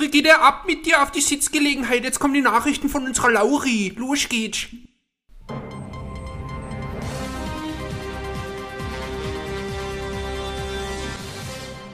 Brigitte, 0.00 0.40
ab 0.40 0.64
mit 0.66 0.86
dir 0.86 1.02
auf 1.02 1.10
die 1.10 1.20
Sitzgelegenheit. 1.20 2.04
Jetzt 2.04 2.18
kommen 2.18 2.32
die 2.32 2.40
Nachrichten 2.40 2.88
von 2.88 3.04
unserer 3.04 3.32
Lauri. 3.32 3.92
Los 3.98 4.30
geht's. 4.30 4.68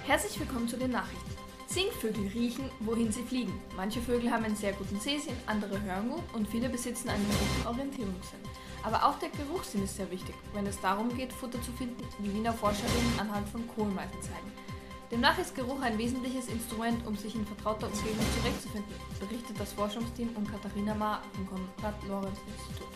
Herzlich 0.07 0.39
willkommen 0.39 0.69
zu 0.69 0.77
den 0.77 0.93
Nachrichten. 0.93 1.33
Singvögel 1.67 2.29
riechen, 2.33 2.71
wohin 2.79 3.11
sie 3.11 3.25
fliegen. 3.25 3.61
Manche 3.77 4.01
Vögel 4.01 4.31
haben 4.31 4.45
einen 4.45 4.55
sehr 4.55 4.75
guten 4.75 5.01
Sehsinn, 5.01 5.35
andere 5.47 5.83
hören 5.83 6.09
gut 6.09 6.23
und 6.33 6.47
viele 6.47 6.69
besitzen 6.69 7.09
einen 7.09 7.27
guten 7.27 7.67
Orientierungssinn. 7.67 8.39
Aber 8.85 9.05
auch 9.05 9.19
der 9.19 9.31
Geruchssinn 9.31 9.83
ist 9.83 9.97
sehr 9.97 10.09
wichtig, 10.13 10.37
wenn 10.55 10.69
es 10.69 10.81
darum 10.81 11.13
geht, 11.17 11.33
Futter 11.33 11.61
zu 11.61 11.73
finden, 11.73 12.05
wie 12.21 12.33
Wiener 12.33 12.53
Forscherinnen 12.53 13.19
anhand 13.19 13.49
von 13.49 13.67
Kohlmeisen 13.67 14.23
zeigen. 14.23 14.66
Demnach 15.11 15.39
ist 15.39 15.55
Geruch 15.55 15.81
ein 15.83 15.97
wesentliches 15.99 16.49
Instrument, 16.49 17.07
um 17.07 17.17
sich 17.17 17.37
in 17.37 17.47
vertrauter 17.47 17.87
Umgebung 17.87 18.27
zurechtzufinden, 18.39 18.93
berichtet 19.21 19.61
das 19.61 19.73
Forschungsteam 19.73 20.31
um 20.35 20.45
Katharina 20.45 20.95
Ma 20.95 21.23
vom 21.33 21.47
Konrad-Lorenz-Institut. 21.47 22.89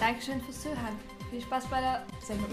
Dankeschön 0.00 0.40
fürs 0.40 0.62
Zuhören. 0.62 0.96
Viel 1.30 1.42
Spaß 1.42 1.66
bei 1.66 1.80
der 1.80 2.06
Sendung. 2.22 2.48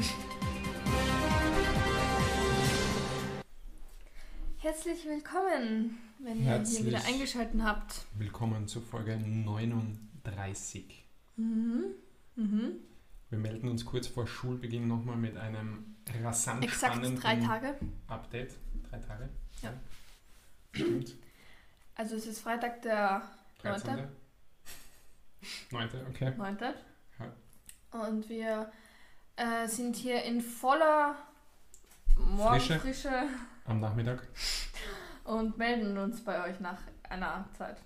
Herzlich 4.58 5.06
willkommen, 5.06 5.98
wenn 6.20 6.40
ihr 6.40 6.46
Herzlich. 6.46 6.80
hier 6.80 6.88
wieder 6.88 7.06
eingeschaltet 7.06 7.62
habt. 7.64 8.02
Willkommen 8.18 8.68
zur 8.68 8.82
Folge 8.82 9.18
39. 9.18 11.06
Mhm. 11.38 11.86
Mhm. 12.36 12.72
Wir 13.30 13.40
melden 13.40 13.70
uns 13.70 13.86
kurz 13.86 14.08
vor 14.08 14.28
Schulbeginn 14.28 14.88
nochmal 14.90 15.16
mit 15.18 15.38
einem 15.38 15.96
rasant 16.22 16.64
Exakt 16.64 16.96
spannenden 16.96 17.22
drei 17.22 17.38
Tage. 17.38 17.78
Update. 18.08 18.56
Drei 18.94 19.00
Tage? 19.00 19.30
Ja. 19.64 19.74
Stimmt. 20.72 21.16
Also 21.96 22.16
es 22.16 22.28
ist 22.28 22.42
Freitag 22.42 22.82
der 22.84 23.24
13. 23.64 24.08
9. 25.72 25.90
Okay. 26.10 26.32
9. 26.38 26.58
Ja. 27.20 28.00
Und 28.08 28.30
wir 28.30 28.72
äh, 29.36 29.68
sind 29.68 29.96
hier 29.96 30.24
in 30.24 30.42
voller 30.42 31.16
Morgenfrische 32.18 33.24
Am 33.66 33.80
Nachmittag. 33.80 34.28
und 35.24 35.58
melden 35.58 35.98
uns 35.98 36.24
bei 36.24 36.44
euch 36.48 36.60
nach 36.60 36.80
einer 37.10 37.50
Zeit. 37.58 37.82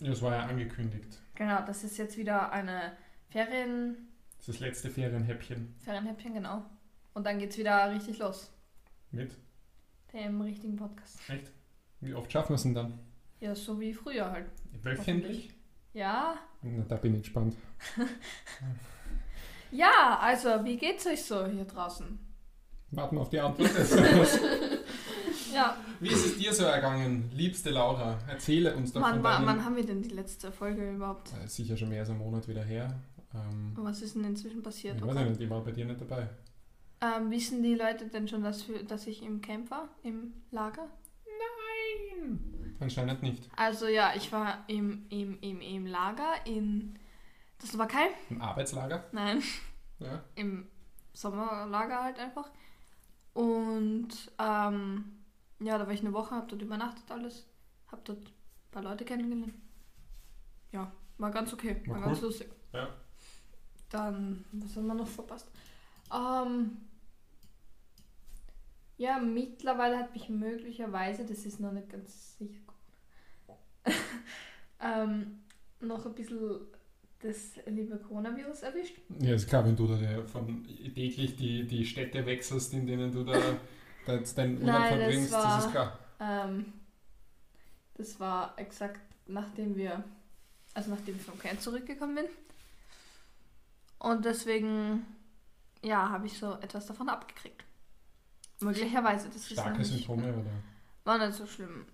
Das 0.00 0.20
war 0.20 0.32
ja 0.32 0.40
angekündigt. 0.46 1.18
Genau, 1.34 1.62
das 1.64 1.82
ist 1.82 1.96
jetzt 1.96 2.18
wieder 2.18 2.52
eine 2.52 2.94
Ferien, 3.30 4.08
Das 4.38 4.48
ist 4.48 4.56
das 4.56 4.60
letzte 4.60 4.90
Ferienhäppchen 4.90 5.74
Ferienhäppchen, 5.82 6.34
genau. 6.34 6.64
Und 7.14 7.24
dann 7.24 7.38
geht's 7.38 7.56
wieder 7.56 7.90
richtig 7.90 8.18
los. 8.18 8.50
mit. 9.10 9.34
Dem 10.14 10.40
richtigen 10.40 10.76
Podcast. 10.76 11.18
Echt? 11.28 11.50
Wie 12.00 12.14
oft 12.14 12.30
schaffen 12.30 12.50
wir 12.50 12.54
es 12.54 12.62
denn 12.62 12.74
dann? 12.74 12.98
Ja, 13.40 13.54
so 13.54 13.78
wie 13.80 13.92
früher 13.92 14.30
halt. 14.30 14.46
Wöchentlich? 14.82 15.50
Ja, 15.92 16.36
Na, 16.62 16.84
da 16.88 16.96
bin 16.96 17.14
ich 17.14 17.22
gespannt. 17.22 17.56
ja, 19.70 20.18
also 20.20 20.64
wie 20.64 20.76
geht's 20.76 21.06
euch 21.06 21.22
so 21.22 21.46
hier 21.46 21.64
draußen? 21.64 22.18
Warten 22.90 23.18
auf 23.18 23.28
die 23.28 23.40
Antwort. 23.40 23.70
Ja, 25.54 25.76
Wie 26.00 26.08
ist 26.08 26.26
es 26.26 26.36
dir 26.36 26.52
so 26.52 26.64
ergangen, 26.64 27.30
liebste 27.32 27.70
Laura? 27.70 28.18
Erzähle 28.28 28.74
uns 28.74 28.92
doch 28.92 29.00
wann, 29.00 29.22
deinen... 29.22 29.46
wann 29.46 29.64
haben 29.64 29.76
wir 29.76 29.86
denn 29.86 30.02
die 30.02 30.08
letzte 30.08 30.50
Folge 30.50 30.90
überhaupt? 30.94 31.32
Äh, 31.32 31.46
Sicher 31.46 31.76
schon 31.76 31.90
mehr 31.90 32.00
als 32.00 32.10
einen 32.10 32.18
Monat 32.18 32.48
wieder 32.48 32.64
her. 32.64 32.92
Ähm, 33.32 33.72
Was 33.76 34.02
ist 34.02 34.16
denn 34.16 34.24
inzwischen 34.24 34.64
passiert? 34.64 34.96
ich 34.96 35.06
weiß 35.06 35.14
nicht, 35.28 35.40
ich 35.40 35.48
war 35.50 35.62
bei 35.62 35.70
dir 35.70 35.84
nicht 35.84 36.00
dabei. 36.00 36.28
Ähm, 37.04 37.30
wissen 37.30 37.62
die 37.62 37.74
Leute 37.74 38.06
denn 38.06 38.28
schon, 38.28 38.42
dass, 38.42 38.68
wir, 38.68 38.82
dass 38.84 39.06
ich 39.06 39.22
im 39.22 39.40
Camp 39.40 39.70
war, 39.70 39.88
im 40.02 40.32
Lager? 40.50 40.88
Anscheinend 42.80 43.22
nicht. 43.22 43.48
Also 43.56 43.86
ja, 43.86 44.12
ich 44.14 44.32
war 44.32 44.64
im, 44.68 45.06
im, 45.10 45.38
im, 45.40 45.60
im 45.60 45.86
Lager 45.86 46.32
in 46.46 46.98
der 47.60 47.68
Slowakei. 47.68 48.08
Im 48.30 48.40
Arbeitslager? 48.42 49.04
Nein, 49.12 49.42
Ja. 49.98 50.22
im 50.34 50.66
Sommerlager 51.12 52.02
halt 52.02 52.18
einfach. 52.18 52.50
Und 53.32 54.08
ähm, 54.38 55.04
ja, 55.60 55.78
da 55.78 55.86
war 55.86 55.92
ich 55.92 56.00
eine 56.00 56.12
Woche, 56.12 56.34
hab 56.34 56.48
dort 56.48 56.62
übernachtet 56.62 57.10
alles. 57.10 57.46
Hab 57.90 58.04
dort 58.04 58.18
ein 58.18 58.70
paar 58.70 58.82
Leute 58.82 59.04
kennengelernt. 59.04 59.54
Ja, 60.72 60.90
war 61.18 61.30
ganz 61.30 61.52
okay, 61.52 61.82
war, 61.86 61.96
War 61.96 62.06
ganz 62.06 62.18
cool. 62.18 62.24
lustig. 62.26 62.48
Ja. 62.72 62.88
Dann, 63.90 64.44
was 64.52 64.76
haben 64.76 64.86
wir 64.86 64.94
noch 64.94 65.06
verpasst? 65.06 65.48
Ähm, 66.12 66.76
ja, 68.96 69.18
mittlerweile 69.18 69.98
hat 69.98 70.12
mich 70.14 70.28
möglicherweise, 70.28 71.24
das 71.24 71.44
ist 71.46 71.60
noch 71.60 71.72
nicht 71.72 71.88
ganz 71.90 72.38
sicher, 72.38 72.60
ähm, 74.80 75.40
noch 75.80 76.06
ein 76.06 76.14
bisschen 76.14 76.60
das 77.20 77.56
liebe 77.66 77.96
Coronavirus 77.98 78.62
erwischt. 78.62 78.96
Ja, 79.20 79.34
ist 79.34 79.48
klar, 79.48 79.64
wenn 79.64 79.76
du 79.76 79.86
da 79.86 79.96
von 80.26 80.64
täglich 80.94 81.36
die, 81.36 81.66
die 81.66 81.84
Städte 81.86 82.24
wechselst, 82.26 82.74
in 82.74 82.86
denen 82.86 83.10
du 83.10 83.24
da, 83.24 83.32
da 84.06 84.14
jetzt 84.14 84.36
deinen 84.36 84.58
Urlaub 84.58 84.74
das 84.82 84.88
verbringst, 84.88 85.32
das, 85.32 85.44
war- 85.44 85.58
ist 85.58 85.70
klar. 85.70 85.98
Ähm, 86.20 86.72
das 87.94 88.20
war 88.20 88.58
exakt 88.58 89.00
nachdem 89.26 89.76
wir, 89.76 90.04
also 90.74 90.90
nachdem 90.90 91.16
ich 91.16 91.22
vom 91.22 91.38
Camp 91.38 91.60
zurückgekommen 91.60 92.16
bin. 92.16 92.24
Und 93.98 94.24
deswegen, 94.24 95.06
ja, 95.82 96.10
habe 96.10 96.26
ich 96.26 96.38
so 96.38 96.52
etwas 96.60 96.86
davon 96.86 97.08
abgekriegt. 97.08 97.64
Möglicherweise, 98.64 99.28
das 99.28 99.36
ist 99.36 99.52
Starke 99.52 99.78
nicht, 99.78 99.90
Symptome, 99.90 100.32
oder? 100.32 100.50
War 101.04 101.18
nicht 101.26 101.36
so 101.36 101.46
schlimm. 101.46 101.86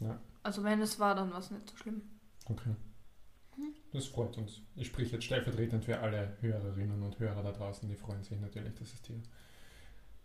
Ja. 0.00 0.18
Also 0.42 0.62
wenn 0.62 0.80
es 0.80 0.98
war, 0.98 1.14
dann 1.14 1.32
war 1.32 1.38
es 1.40 1.50
nicht 1.50 1.68
so 1.68 1.76
schlimm. 1.76 2.02
Okay. 2.46 2.74
Mhm. 3.56 3.74
Das 3.92 4.06
freut 4.06 4.36
uns. 4.38 4.60
Ich 4.76 4.88
spreche 4.88 5.12
jetzt 5.12 5.24
stellvertretend 5.24 5.84
für 5.84 5.98
alle 5.98 6.36
Hörerinnen 6.40 7.02
und 7.02 7.18
Hörer 7.18 7.42
da 7.42 7.52
draußen, 7.52 7.88
die 7.88 7.96
freuen 7.96 8.22
sich 8.22 8.38
natürlich, 8.40 8.74
dass 8.74 8.92
es 8.92 9.02
dir 9.02 9.20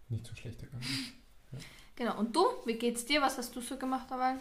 nicht 0.09 0.25
so 0.25 0.35
schlecht 0.35 0.61
ergangen 0.61 0.83
ist. 0.83 1.13
Genau, 1.95 2.17
und 2.17 2.33
du, 2.33 2.45
wie 2.65 2.75
geht's 2.75 3.03
dir? 3.03 3.21
Was 3.21 3.37
hast 3.37 3.53
du 3.57 3.59
so 3.59 3.75
gemacht 3.75 4.07
dabei? 4.09 4.35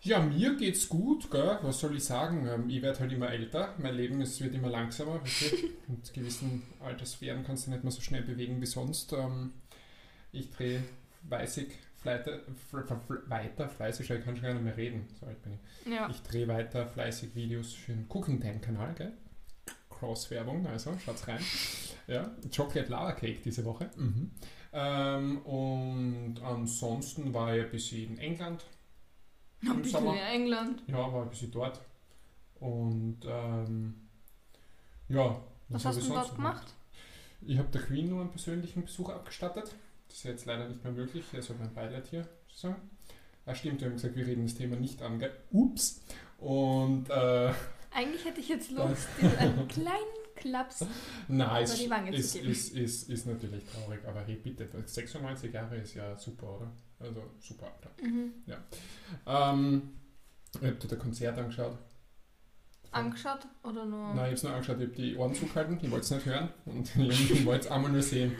Ja, 0.00 0.18
mir 0.18 0.56
geht's 0.56 0.88
gut, 0.88 1.30
gell? 1.30 1.58
was 1.60 1.80
soll 1.80 1.94
ich 1.96 2.04
sagen? 2.04 2.46
Ähm, 2.46 2.70
Ich 2.70 2.80
werde 2.80 3.00
halt 3.00 3.12
immer 3.12 3.28
älter, 3.28 3.74
mein 3.76 3.94
Leben 3.94 4.20
ist, 4.22 4.40
wird 4.40 4.54
immer 4.54 4.70
langsamer. 4.70 5.20
Mit 5.88 6.14
gewissen 6.14 6.62
Alterssphären 6.80 7.44
kannst 7.44 7.66
du 7.66 7.70
nicht 7.72 7.82
mehr 7.84 7.90
so 7.92 8.00
schnell 8.00 8.22
bewegen 8.22 8.62
wie 8.62 8.66
sonst. 8.66 9.12
Ich 10.32 10.50
drehe 10.50 10.82
fleißig 11.26 11.68
fleite, 11.96 12.42
fl- 12.70 12.86
fl- 12.86 13.00
fl- 13.08 13.28
weiter, 13.30 13.68
fleißig, 13.68 14.08
ich 14.10 14.24
kann 14.24 14.36
schon 14.36 14.44
gar 14.44 14.54
nicht 14.54 14.62
mehr 14.64 14.76
reden, 14.76 15.08
so 15.18 15.26
alt 15.26 15.42
bin 15.42 15.54
ich. 15.54 15.92
Ja. 15.92 16.08
Ich 16.08 16.22
drehe 16.22 16.46
weiter 16.46 16.86
fleißig 16.86 17.34
Videos 17.34 17.72
für 17.74 17.92
den 17.92 18.06
Cooking 18.08 18.40
Time 18.40 18.60
Kanal, 18.60 18.94
gell? 18.94 19.12
Cross-Werbung, 19.90 20.66
also 20.66 20.96
schaut's 21.04 21.26
rein. 21.28 21.40
Ja, 22.06 22.30
Chocolate 22.56 22.90
Lava 22.90 23.12
Cake 23.12 23.40
diese 23.44 23.62
Woche. 23.66 23.90
Mhm. 23.96 24.30
Ähm, 24.72 25.38
und 25.42 26.40
ansonsten 26.42 27.34
war 27.34 27.54
ich 27.54 27.64
ein 27.66 27.70
bisschen 27.70 28.12
in 28.12 28.16
England. 28.18 28.64
Ein 29.60 29.72
Im 29.72 29.76
bisschen 29.82 29.92
Sommer. 30.04 30.14
in 30.14 30.20
England. 30.20 30.82
Ja, 30.86 31.12
war 31.12 31.24
ein 31.24 31.28
bisschen 31.28 31.50
dort. 31.50 31.82
Und 32.60 33.18
ähm, 33.26 34.08
ja. 35.10 35.38
Was 35.68 35.84
hab 35.84 35.90
hast 35.90 35.98
ich 35.98 36.04
du 36.04 36.14
sonst 36.14 36.28
dort 36.28 36.36
gemacht? 36.36 36.74
Ich 37.42 37.58
habe 37.58 37.68
der 37.68 37.82
Queen 37.82 38.08
nur 38.08 38.22
einen 38.22 38.30
persönlichen 38.30 38.82
Besuch 38.84 39.10
abgestattet. 39.10 39.74
Das 40.08 40.16
ist 40.18 40.24
jetzt 40.24 40.46
leider 40.46 40.68
nicht 40.68 40.82
mehr 40.82 40.92
möglich. 40.92 41.24
Also 41.34 41.54
mein 41.58 41.72
Beileid 41.72 42.06
hier 42.08 42.24
zu 42.48 42.58
sagen. 42.60 42.90
Ah, 43.46 43.54
stimmt, 43.54 43.80
wir 43.80 43.88
haben 43.88 43.94
gesagt, 43.94 44.16
wir 44.16 44.26
reden 44.26 44.44
das 44.44 44.54
Thema 44.54 44.76
nicht 44.76 45.00
an. 45.02 45.22
Ups. 45.52 46.02
Und 46.38 47.08
äh, 47.10 47.52
Eigentlich 47.92 48.24
hätte 48.24 48.40
ich 48.40 48.48
jetzt 48.48 48.70
Lust, 48.72 49.08
dir 49.20 49.38
einen 49.38 49.66
kleinen 49.68 49.88
Klaps. 50.36 50.84
nein, 51.28 51.64
Über 51.64 51.74
die 51.74 51.90
Wange 51.90 52.10
zu 52.12 52.16
ist, 52.18 52.32
geben. 52.34 52.48
ist, 52.50 52.74
ist, 52.74 53.08
ist 53.08 53.26
natürlich 53.26 53.64
traurig. 53.64 54.00
Aber 54.06 54.20
hey, 54.24 54.36
bitte, 54.36 54.68
96 54.84 55.52
Jahre 55.52 55.76
ist 55.76 55.94
ja 55.94 56.16
super, 56.16 56.56
oder? 56.56 56.72
Also 57.00 57.22
super, 57.40 57.66
Alter. 57.66 57.90
Mhm. 58.02 58.32
Ähm, 59.26 59.82
ich 60.54 60.62
habe 60.62 60.72
dir 60.76 60.88
das 60.88 60.98
Konzert 60.98 61.38
angeschaut. 61.38 61.78
Angeschaut 62.90 63.46
oder 63.64 63.84
nur? 63.84 64.14
Nein, 64.14 64.16
ich 64.16 64.20
habe 64.22 64.34
es 64.34 64.42
nur 64.42 64.52
angeschaut, 64.52 64.76
ich 64.80 64.86
habe 64.86 64.94
die 64.96 65.16
Ohren 65.16 65.34
zugehalten, 65.34 65.78
ich 65.82 65.90
wollte 65.90 66.04
es 66.04 66.10
nicht 66.10 66.26
hören 66.26 66.48
und 66.64 66.96
ich 66.96 67.44
wollte 67.44 67.66
es 67.66 67.70
einmal 67.70 67.92
nur 67.92 68.02
sehen. 68.02 68.34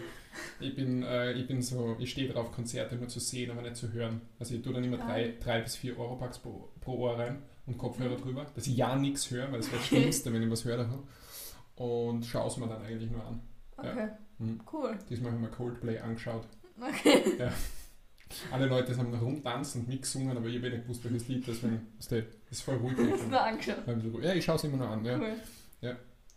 Ich 0.60 0.74
bin, 0.74 1.02
äh, 1.02 1.32
ich 1.32 1.46
bin 1.46 1.62
so, 1.62 1.96
ich 1.98 2.10
stehe 2.10 2.28
drauf, 2.32 2.52
Konzerte 2.52 2.96
nur 2.96 3.08
zu 3.08 3.20
sehen, 3.20 3.50
aber 3.50 3.62
nicht 3.62 3.76
zu 3.76 3.92
hören. 3.92 4.20
Also 4.38 4.54
ich 4.54 4.62
tue 4.62 4.72
dann 4.72 4.84
immer 4.84 5.00
Ah. 5.00 5.06
drei, 5.06 5.34
drei 5.42 5.60
bis 5.62 5.76
vier 5.76 5.98
Euro 5.98 6.16
Bucks 6.16 6.38
pro, 6.38 6.68
pro 6.80 6.96
Ohr 6.98 7.18
rein 7.18 7.42
und 7.66 7.78
Kopfhörer 7.78 8.16
Mhm. 8.18 8.22
drüber, 8.22 8.46
dass 8.54 8.66
ich 8.66 8.76
ja 8.76 8.94
nichts 8.96 9.30
höre, 9.30 9.50
weil 9.52 9.58
das 9.60 9.68
wäre 9.70 9.78
das. 9.78 9.86
Schlimmste, 9.88 10.32
wenn 10.32 10.42
ich 10.42 10.50
was 10.50 10.64
höre 10.64 10.78
davon. 10.78 11.04
Und 11.76 12.24
schaue 12.26 12.48
es 12.48 12.56
mir 12.56 12.66
dann 12.68 12.82
eigentlich 12.82 13.10
nur 13.10 13.24
an. 13.24 13.40
Okay, 13.76 14.08
Mhm. 14.38 14.60
cool. 14.72 14.98
Diesmal 15.08 15.32
haben 15.32 15.42
wir 15.42 15.48
Coldplay 15.50 15.98
angeschaut. 15.98 16.44
Okay. 16.80 17.22
Alle 18.52 18.66
Leute 18.66 18.96
haben 18.96 19.10
noch 19.10 19.22
rumtanzt 19.22 19.76
und 19.76 19.88
mitgesungen, 19.88 20.36
aber 20.36 20.46
ich 20.48 20.56
habe 20.58 20.70
nicht 20.70 20.82
gewusst, 20.82 21.02
welches 21.04 21.28
Lied 21.28 21.48
das 21.48 21.60
du, 21.60 21.68
das 21.98 22.12
ist 22.50 22.62
voll 22.62 22.76
ruhig. 22.76 22.94
Du 22.96 23.04
nur 23.28 23.40
angeschaut. 23.40 23.78
Ja, 24.22 24.34
ich 24.34 24.44
schaue 24.44 24.56
es 24.56 24.64
immer 24.64 24.76
nur 24.76 24.88
an. 24.88 25.04
Ja. 25.04 25.18
Cool. 25.18 25.36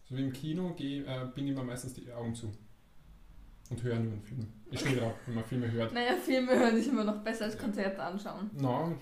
So 0.09 0.17
wie 0.17 0.23
im 0.23 0.33
Kino 0.33 0.73
geh, 0.77 0.99
äh, 1.01 1.25
bin 1.35 1.47
ich 1.47 1.55
mir 1.55 1.63
meistens 1.63 1.93
die 1.93 2.11
Augen 2.11 2.33
zu. 2.35 2.51
Und 3.71 3.81
höre 3.83 3.95
nur 3.95 4.13
einen 4.13 4.21
Film. 4.21 4.47
Ich 4.69 4.79
stehe 4.81 4.97
drauf, 4.97 5.13
wenn 5.25 5.35
man 5.35 5.43
Filme 5.45 5.71
hört. 5.71 5.93
Naja, 5.93 6.13
Filme 6.15 6.51
hören 6.57 6.77
ist 6.77 6.87
immer 6.87 7.03
noch 7.03 7.23
besser 7.23 7.45
als 7.45 7.57
Konzerte 7.57 8.03
anschauen. 8.03 8.49
Na, 8.53 8.93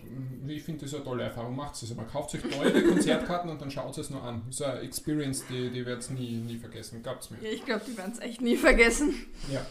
ich 0.47 0.63
finde 0.63 0.85
das 0.85 0.93
eine 0.93 1.03
tolle 1.03 1.23
Erfahrung. 1.23 1.55
Macht 1.55 1.75
es. 1.75 1.83
Also 1.83 1.95
man 1.95 2.07
kauft 2.07 2.29
sich 2.31 2.43
neue 2.43 2.83
Konzertkarten 2.87 3.49
und 3.49 3.61
dann 3.61 3.69
schaut 3.69 3.97
es 3.97 4.09
nur 4.09 4.23
an. 4.23 4.43
Das 4.45 4.55
ist 4.55 4.61
eine 4.61 4.79
Experience, 4.81 5.45
die, 5.47 5.69
die 5.71 5.85
wird 5.85 5.99
es 5.99 6.11
nie, 6.11 6.37
nie 6.37 6.57
vergessen. 6.57 7.03
Glaubt's 7.03 7.31
mir. 7.31 7.37
Ja, 7.41 7.49
ich 7.49 7.65
glaube, 7.65 7.81
die 7.85 7.97
werden 7.97 8.13
es 8.13 8.19
echt 8.19 8.41
nie 8.41 8.57
vergessen. 8.57 9.13
Ja. 9.51 9.65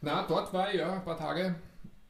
Na, 0.00 0.26
dort 0.26 0.52
war 0.52 0.72
ich 0.72 0.80
ja 0.80 0.94
ein 0.94 1.04
paar 1.04 1.18
Tage. 1.18 1.54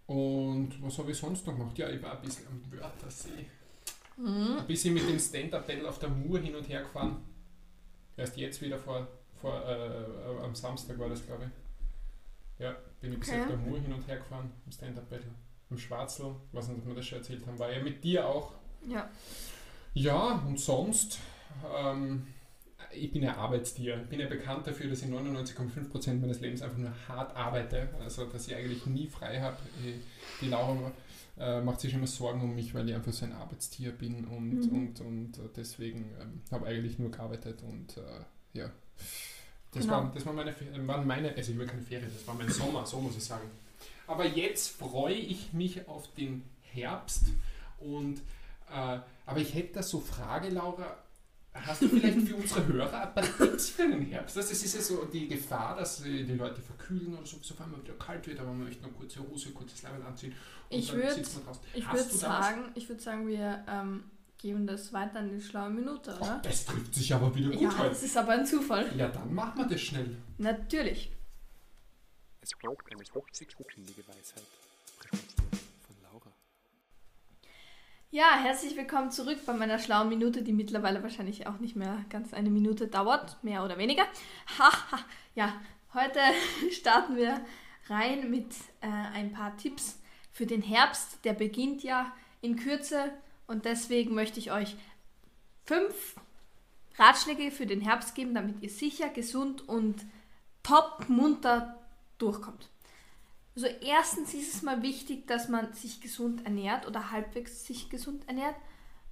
Und 0.07 0.71
was 0.83 0.99
habe 0.99 1.11
ich 1.11 1.17
sonst 1.17 1.47
noch 1.47 1.57
gemacht? 1.57 1.77
Ja, 1.79 1.89
ich 1.89 2.03
war 2.03 2.13
ein 2.13 2.23
bisschen 2.23 2.47
am 2.47 2.63
Wörthersee. 2.73 3.47
Mhm. 4.17 4.59
Ein 4.59 4.67
bisschen 4.67 4.95
mit 4.95 5.09
dem 5.09 5.19
Stand-Up-Battle 5.19 5.89
auf 5.89 5.99
der 5.99 6.11
Mur 6.11 6.39
hin 6.39 6.55
und 6.55 6.69
her 6.69 6.83
gefahren. 6.83 7.17
Erst 8.17 8.37
jetzt 8.37 8.63
wieder 8.63 8.79
vor, 8.79 9.09
vor 9.41 9.63
äh, 9.67 10.45
am 10.45 10.55
Samstag 10.55 10.99
war 10.99 11.09
das, 11.09 11.25
glaube 11.27 11.45
ich. 11.45 11.51
Ja, 12.59 12.77
bin 13.01 13.13
ich 13.13 13.21
bis 13.21 13.29
Okay. 13.31 13.41
auf 13.43 13.47
der 13.49 13.57
Mur 13.57 13.81
hin 13.81 13.93
und 13.93 14.07
her 14.07 14.17
gefahren, 14.19 14.51
im 14.65 14.73
Stand-Up-Battle. 14.73 15.31
Im 15.71 15.79
Schwarzl, 15.79 16.35
weiß 16.53 16.69
nicht, 16.69 16.79
ob 16.81 16.87
wir 16.87 16.95
das 16.95 17.07
schon 17.07 17.19
erzählt 17.19 17.47
haben, 17.47 17.59
war 17.59 17.73
ja 17.73 17.83
mit 17.83 18.03
dir 18.05 18.27
auch. 18.27 18.53
Ja. 18.89 19.11
Ja, 19.95 20.43
und 20.47 20.59
sonst, 20.61 21.19
ähm, 21.77 22.27
ich 22.93 23.11
bin 23.11 23.25
ein 23.25 23.35
Arbeitstier. 23.35 24.01
Ich 24.03 24.09
bin 24.09 24.21
ja 24.21 24.29
bekannt 24.29 24.67
dafür, 24.67 24.89
dass 24.89 25.03
ich 25.03 25.09
99,5% 25.09 26.21
meines 26.21 26.41
Lebens 26.41 26.63
einfach 26.63 26.77
nur 26.79 26.93
hart 27.09 27.35
arbeite. 27.37 27.89
Also, 28.01 28.27
dass 28.27 28.47
ich 28.47 28.55
eigentlich 28.55 28.87
nie 28.87 29.07
frei 29.09 29.41
habe. 29.41 29.57
Die 30.41 30.49
Laura 30.49 30.93
äh, 31.39 31.61
macht 31.61 31.81
sich 31.81 31.93
immer 31.95 32.07
Sorgen 32.07 32.41
um 32.43 32.55
mich, 32.55 32.75
weil 32.75 32.89
ich 32.89 32.95
einfach 32.95 33.13
so 33.13 33.25
ein 33.25 33.33
Arbeitstier 33.33 33.91
bin 33.93 34.25
und, 34.27 34.51
Mhm. 34.71 34.77
und, 34.77 35.01
und 35.01 35.39
äh, 35.39 35.49
deswegen 35.57 36.11
ähm, 36.21 36.43
habe 36.53 36.67
eigentlich 36.67 36.99
nur 36.99 37.11
gearbeitet 37.11 37.63
und 37.63 37.97
äh, 37.97 38.59
ja. 38.59 38.71
Das, 39.75 39.83
Genau. 39.85 39.93
waren, 39.97 40.11
das 40.15 40.25
waren, 40.27 40.37
meine, 40.37 40.55
waren 40.87 41.07
meine, 41.07 41.35
also 41.35 41.53
ich 41.53 41.59
will 41.59 41.67
keine 41.67 41.83
Ferien, 41.83 42.11
das 42.13 42.27
war 42.27 42.35
mein 42.35 42.49
Sommer, 42.51 42.87
so 42.87 42.99
muss 43.01 43.17
ich 43.17 43.25
sagen. 43.25 43.51
Aber 44.07 44.27
jetzt 44.27 44.77
freue 44.77 45.15
ich 45.15 45.53
mich 45.53 45.87
auf 45.89 46.13
den 46.15 46.43
Herbst 46.63 47.25
und 47.79 48.19
äh, 48.73 48.99
aber 49.27 49.39
ich 49.41 49.55
hätte 49.55 49.75
da 49.75 49.83
so 49.83 50.01
Frage, 50.01 50.49
Laura. 50.51 50.99
Hast 51.57 51.83
du 51.83 51.89
vielleicht 51.89 52.19
für 52.27 52.35
unsere 52.35 52.67
Hörer 52.67 53.03
ein 53.07 53.15
paar 53.15 53.23
Tipps 53.23 53.69
für 53.71 53.87
den 53.87 54.03
Herbst? 54.07 54.37
Das 54.37 54.51
ist 54.51 54.75
ja 54.75 54.81
so 54.81 55.05
die 55.05 55.29
Gefahr, 55.29 55.77
dass 55.77 56.03
die 56.03 56.25
Leute 56.25 56.61
verkühlen 56.61 57.17
oder 57.17 57.25
so, 57.25 57.37
so 57.43 57.55
allem 57.63 57.81
wieder 57.81 57.95
kalt 57.95 58.27
wird, 58.27 58.41
aber 58.41 58.49
man 58.49 58.65
möchte 58.65 58.83
eine 58.83 58.93
kurze 58.93 59.21
Hose, 59.21 59.51
kurzes 59.53 59.81
Leibel 59.83 60.03
anziehen. 60.03 60.35
Und 60.69 60.79
Ich 60.81 60.89
dann 60.91 60.99
würd- 61.01 61.15
sitzt 61.15 61.37
man 61.37 61.45
draußen. 61.45 61.63
Ich 61.73 61.93
würde 61.93 62.17
sagen, 62.17 62.61
ich 62.75 62.89
würde 62.89 63.01
sagen, 63.01 63.29
wir 63.29 63.65
ähm, 63.69 64.03
geben 64.45 64.67
das 64.67 64.93
weiter 64.93 65.21
an 65.21 65.31
die 65.31 65.41
schlaue 65.41 65.71
Minute, 65.71 66.15
Oh, 66.21 66.23
oder? 66.23 66.39
das 66.45 66.67
trifft 66.67 66.95
sich 66.95 67.15
aber 67.15 67.35
wieder 67.35 67.49
gut 67.51 67.63
Ja, 67.63 67.79
heute. 67.79 67.89
das 67.89 68.03
ist 68.03 68.15
aber 68.15 68.33
ein 68.33 68.45
Zufall. 68.45 68.93
Ja, 68.95 69.09
dann 69.09 69.33
machen 69.33 69.57
wir 69.57 69.67
das 69.67 69.81
schnell. 69.81 70.19
Natürlich. 70.37 71.11
Es 72.43 72.51
folgt 72.61 72.93
eine 72.93 73.03
hochzeitspindige 73.15 74.07
Weisheit, 74.07 74.43
von 75.09 75.97
Laura. 76.03 76.31
Ja, 78.11 78.37
herzlich 78.39 78.77
willkommen 78.77 79.11
zurück 79.11 79.39
bei 79.47 79.55
meiner 79.55 79.79
schlauen 79.79 80.11
Minute, 80.11 80.43
die 80.43 80.53
mittlerweile 80.53 81.03
wahrscheinlich 81.03 81.47
auch 81.47 81.59
nicht 81.59 81.75
mehr 81.75 82.05
ganz 82.11 82.35
eine 82.35 82.51
Minute 82.51 82.87
dauert, 82.87 83.43
mehr 83.43 83.65
oder 83.65 83.79
weniger. 83.79 84.05
Haha, 84.59 84.99
ja, 85.35 85.55
heute 85.95 86.21
starten 86.71 87.17
wir 87.17 87.41
rein 87.89 88.31
mit 88.31 88.53
äh, 88.83 88.89
ein 89.15 89.33
paar 89.33 89.57
Tipps 89.57 90.03
für 90.33 90.45
den 90.45 90.61
Herbst. 90.61 91.25
Der 91.25 91.33
beginnt 91.33 91.83
ja 91.83 92.13
in 92.43 92.57
Kürze 92.57 93.11
und 93.47 93.65
deswegen 93.65 94.15
möchte 94.15 94.39
ich 94.39 94.53
euch 94.53 94.77
fünf 95.65 96.17
Ratschläge 96.97 97.51
für 97.51 97.67
den 97.67 97.81
Herbst 97.81 98.15
geben, 98.15 98.35
damit 98.35 98.63
ihr 98.63 98.71
sicher, 98.71 99.09
gesund 99.09 99.69
und 99.69 100.05
top 100.63 101.09
munter 101.09 101.81
durchkommt. 102.19 102.69
Also 103.55 103.67
erstens 103.67 104.35
ist 104.35 104.55
es 104.55 104.63
mal 104.63 104.83
wichtig, 104.83 105.27
dass 105.27 105.49
man 105.49 105.73
sich 105.75 106.01
gesund 106.01 106.45
ernährt 106.45 106.87
oder 106.87 107.11
halbwegs 107.11 107.65
sich 107.65 107.89
gesund 107.89 108.27
ernährt, 108.29 108.57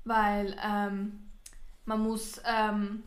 weil 0.04 0.56
ähm, 0.64 1.30
man 1.84 2.00
muss 2.00 2.40
ähm, 2.44 3.04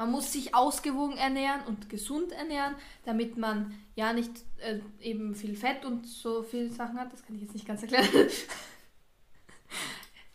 man 0.00 0.12
muss 0.12 0.32
sich 0.32 0.54
ausgewogen 0.54 1.18
ernähren 1.18 1.60
und 1.66 1.90
gesund 1.90 2.32
ernähren, 2.32 2.74
damit 3.04 3.36
man 3.36 3.74
ja 3.96 4.14
nicht 4.14 4.32
äh, 4.58 4.80
eben 4.98 5.34
viel 5.34 5.54
Fett 5.54 5.84
und 5.84 6.06
so 6.06 6.42
viele 6.42 6.70
Sachen 6.70 6.98
hat. 6.98 7.12
Das 7.12 7.22
kann 7.22 7.36
ich 7.36 7.42
jetzt 7.42 7.52
nicht 7.52 7.66
ganz 7.66 7.82
erklären. 7.82 8.08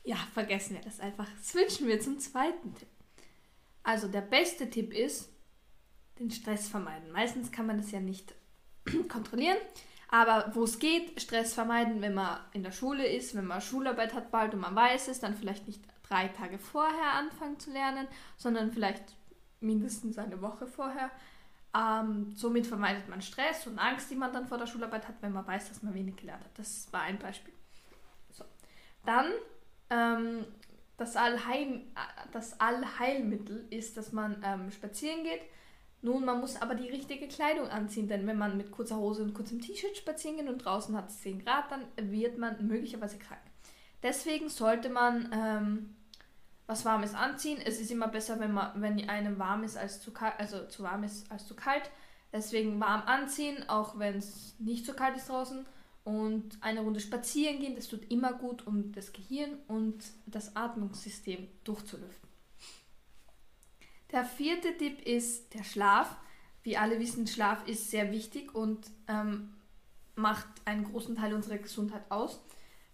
Ja, 0.05 0.15
vergessen 0.33 0.75
wir 0.75 0.81
das 0.81 0.99
einfach. 0.99 1.27
Switchen 1.41 1.87
wir 1.87 1.99
zum 1.99 2.19
zweiten 2.19 2.73
Tipp. 2.75 2.87
Also 3.83 4.07
der 4.07 4.21
beste 4.21 4.69
Tipp 4.69 4.93
ist, 4.93 5.29
den 6.19 6.31
Stress 6.31 6.69
vermeiden. 6.69 7.11
Meistens 7.11 7.51
kann 7.51 7.65
man 7.65 7.77
das 7.77 7.91
ja 7.91 7.99
nicht 7.99 8.33
kontrollieren. 9.09 9.57
Aber 10.09 10.51
wo 10.53 10.63
es 10.63 10.79
geht, 10.79 11.19
Stress 11.19 11.53
vermeiden, 11.53 12.01
wenn 12.01 12.13
man 12.13 12.39
in 12.53 12.63
der 12.63 12.71
Schule 12.71 13.05
ist, 13.05 13.35
wenn 13.35 13.47
man 13.47 13.59
Schularbeit 13.59 14.13
hat 14.13 14.31
bald 14.31 14.53
und 14.53 14.61
man 14.61 14.75
weiß 14.75 15.07
es, 15.07 15.19
dann 15.19 15.35
vielleicht 15.35 15.67
nicht 15.67 15.83
drei 16.03 16.27
Tage 16.27 16.59
vorher 16.59 17.13
anfangen 17.13 17.59
zu 17.59 17.71
lernen, 17.71 18.07
sondern 18.37 18.71
vielleicht 18.71 19.03
mindestens 19.59 20.17
eine 20.19 20.41
Woche 20.41 20.67
vorher. 20.67 21.09
Ähm, 21.75 22.31
somit 22.35 22.67
vermeidet 22.67 23.09
man 23.09 23.21
Stress 23.21 23.65
und 23.67 23.79
Angst, 23.79 24.09
die 24.11 24.15
man 24.15 24.31
dann 24.31 24.47
vor 24.47 24.59
der 24.59 24.67
Schularbeit 24.67 25.07
hat, 25.07 25.15
wenn 25.21 25.33
man 25.33 25.45
weiß, 25.45 25.69
dass 25.69 25.81
man 25.81 25.95
wenig 25.95 26.15
gelernt 26.15 26.43
hat. 26.43 26.57
Das 26.57 26.87
war 26.93 27.01
ein 27.01 27.17
Beispiel. 27.17 27.53
So. 28.31 28.45
Dann 29.05 29.33
ähm, 29.89 30.45
das, 30.97 31.15
Allheim, 31.15 31.83
das 32.31 32.59
Allheilmittel 32.59 33.65
ist, 33.69 33.97
dass 33.97 34.11
man 34.11 34.41
ähm, 34.43 34.71
spazieren 34.71 35.23
geht. 35.23 35.41
Nun, 36.01 36.23
man 36.23 36.39
muss 36.39 36.61
aber 36.61 36.75
die 36.75 36.89
richtige 36.89 37.27
Kleidung 37.27 37.67
anziehen, 37.67 38.07
denn 38.07 38.27
wenn 38.27 38.37
man 38.37 38.57
mit 38.57 38.71
kurzer 38.71 38.97
Hose 38.97 39.23
und 39.23 39.33
kurzem 39.33 39.59
T-Shirt 39.59 39.97
spazieren 39.97 40.37
geht 40.37 40.47
und 40.47 40.59
draußen 40.59 40.95
hat 40.95 41.09
es 41.09 41.21
10 41.21 41.43
Grad, 41.43 41.71
dann 41.71 41.83
wird 42.11 42.37
man 42.37 42.67
möglicherweise 42.67 43.17
krank. 43.17 43.41
Deswegen 44.03 44.49
sollte 44.49 44.89
man 44.89 45.29
ähm, 45.33 45.95
was 46.67 46.85
Warmes 46.85 47.13
anziehen. 47.15 47.59
Es 47.63 47.79
ist 47.79 47.91
immer 47.91 48.07
besser, 48.07 48.39
wenn 48.39 48.53
man, 48.53 48.79
wenn 48.81 49.09
einem 49.09 49.39
warm 49.39 49.63
ist 49.63 49.77
als 49.77 50.01
zu 50.01 50.11
kalt, 50.11 50.35
also 50.37 50.65
zu 50.67 50.83
warm 50.83 51.03
ist 51.03 51.31
als 51.31 51.47
zu 51.47 51.55
kalt. 51.55 51.89
Deswegen 52.31 52.79
warm 52.79 53.03
anziehen, 53.07 53.67
auch 53.69 53.97
wenn 53.97 54.17
es 54.17 54.55
nicht 54.59 54.85
so 54.85 54.93
kalt 54.93 55.15
ist 55.15 55.29
draußen. 55.29 55.65
Und 56.05 56.57
eine 56.61 56.81
Runde 56.81 56.99
spazieren 56.99 57.59
gehen, 57.59 57.75
das 57.75 57.87
tut 57.87 58.09
immer 58.11 58.31
gut, 58.33 58.65
um 58.67 58.91
das 58.91 59.11
Gehirn 59.11 59.57
und 59.67 60.03
das 60.27 60.55
Atmungssystem 60.55 61.47
durchzulüften. 61.63 62.29
Der 64.11 64.23
vierte 64.23 64.77
Tipp 64.77 65.01
ist 65.01 65.55
der 65.55 65.63
Schlaf. 65.63 66.15
Wie 66.61 66.77
alle 66.77 66.99
wissen, 66.99 67.25
Schlaf 67.25 67.67
ist 67.67 67.89
sehr 67.89 68.11
wichtig 68.11 68.53
und 68.53 68.87
ähm, 69.07 69.55
macht 70.15 70.47
einen 70.65 70.83
großen 70.83 71.15
Teil 71.15 71.33
unserer 71.33 71.57
Gesundheit 71.57 72.03
aus. 72.09 72.39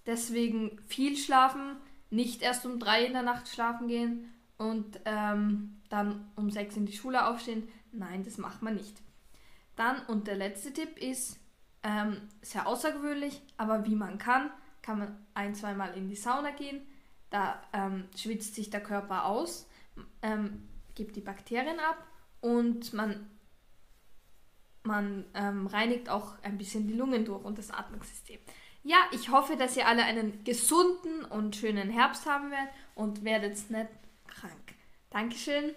Deswegen 0.06 0.80
viel 0.88 1.18
schlafen, 1.18 1.76
nicht 2.10 2.42
erst 2.42 2.66
um 2.66 2.80
drei 2.80 3.06
in 3.06 3.14
der 3.14 3.24
Nacht 3.24 3.50
schlafen 3.50 3.90
gehen 3.90 4.34
und 4.58 5.02
ähm, 5.04 5.82
dann 5.90 6.32
um 6.38 6.50
sechs 6.50 6.78
in 6.78 6.86
die 6.86 6.96
Schule 6.96 7.28
aufstehen. 7.28 7.68
Nein, 7.92 8.24
das 8.24 8.38
macht 8.38 8.62
man 8.62 8.76
nicht. 8.76 9.02
Dann 9.76 10.06
und 10.06 10.28
der 10.28 10.38
letzte 10.38 10.72
Tipp 10.72 10.98
ist 10.98 11.41
ähm, 11.84 12.30
sehr 12.42 12.68
außergewöhnlich, 12.68 13.42
aber 13.58 13.86
wie 13.86 13.96
man 13.96 14.18
kann, 14.18 14.52
kann 14.82 15.00
man 15.00 15.26
ein, 15.34 15.56
zweimal 15.56 15.96
in 15.96 16.10
die 16.10 16.16
Sauna 16.16 16.52
gehen. 16.52 16.82
Da 17.30 17.62
ähm, 17.74 18.08
schwitzt 18.16 18.56
sich 18.56 18.70
der 18.70 18.82
Körper 18.82 19.26
aus, 19.26 19.70
ähm, 20.22 20.68
gibt 20.96 21.16
die 21.16 21.22
Bakterien 21.22 21.80
ab 21.80 22.06
und 22.42 22.94
man, 22.94 23.30
man 24.84 25.26
ähm, 25.34 25.68
reinigt 25.68 26.10
auch 26.10 26.42
ein 26.44 26.58
bisschen 26.58 26.88
die 26.88 26.94
Lungen 26.94 27.26
durch 27.26 27.44
und 27.44 27.58
das 27.58 27.72
Atmungssystem. 27.72 28.40
Ja, 28.84 28.98
ich 29.12 29.30
hoffe, 29.30 29.56
dass 29.56 29.78
ihr 29.78 29.88
alle 29.88 30.04
einen 30.04 30.44
gesunden 30.44 31.24
und 31.26 31.56
schönen 31.56 31.90
Herbst 31.90 32.26
haben 32.26 32.50
werdet 32.52 32.74
und 32.96 33.24
werdet 33.24 33.70
nicht 33.70 33.90
krank. 34.28 34.76
Dankeschön. 35.12 35.76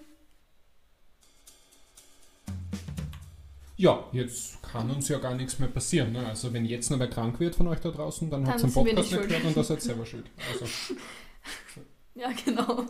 Ja, 3.77 4.05
jetzt 4.13 4.63
kann 4.63 4.89
uns 4.91 5.09
ja 5.09 5.19
gar 5.19 5.35
nichts 5.35 5.59
mehr 5.59 5.69
passieren. 5.69 6.13
Ne? 6.13 6.25
Also 6.27 6.53
wenn 6.53 6.65
jetzt 6.65 6.91
noch 6.91 6.99
wer 7.01 7.11
krank 7.11 7.41
wird 7.41 7.57
von 7.57 7.67
euch 7.69 7.81
da 7.81 7.91
draußen, 7.91 8.31
dann, 8.31 8.45
Dann 8.45 8.53
habt 8.55 8.63
ihr 8.63 8.69
wir 8.69 8.83
Podcast 8.85 9.13
nicht 9.13 9.23
gehört 9.29 9.45
und 9.45 9.57
das 9.57 9.67
seid 9.69 9.83
selber 9.83 10.07
schuld. 10.07 10.27
Also, 10.53 10.67
Ja, 12.15 12.31
genau. 12.45 12.87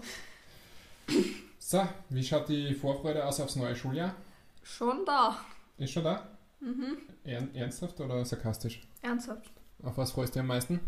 so, 1.58 1.88
wie 2.10 2.22
schaut 2.22 2.48
die 2.50 2.74
Vorfreude 2.74 3.24
aus 3.24 3.40
aufs 3.40 3.56
neue 3.56 3.74
Schuljahr? 3.74 4.14
Schon 4.62 5.04
da. 5.06 5.38
Ist 5.78 5.92
schon 5.92 6.04
da? 6.04 6.28
Mhm. 6.60 6.98
Ern 7.24 7.54
ernsthaft 7.54 7.98
oder 8.00 8.22
sarkastisch? 8.24 8.82
Ernsthaft. 9.00 9.50
Auf 9.82 9.96
was 9.96 10.12
freust 10.12 10.36
du 10.36 10.40
am 10.40 10.46
meisten? 10.48 10.80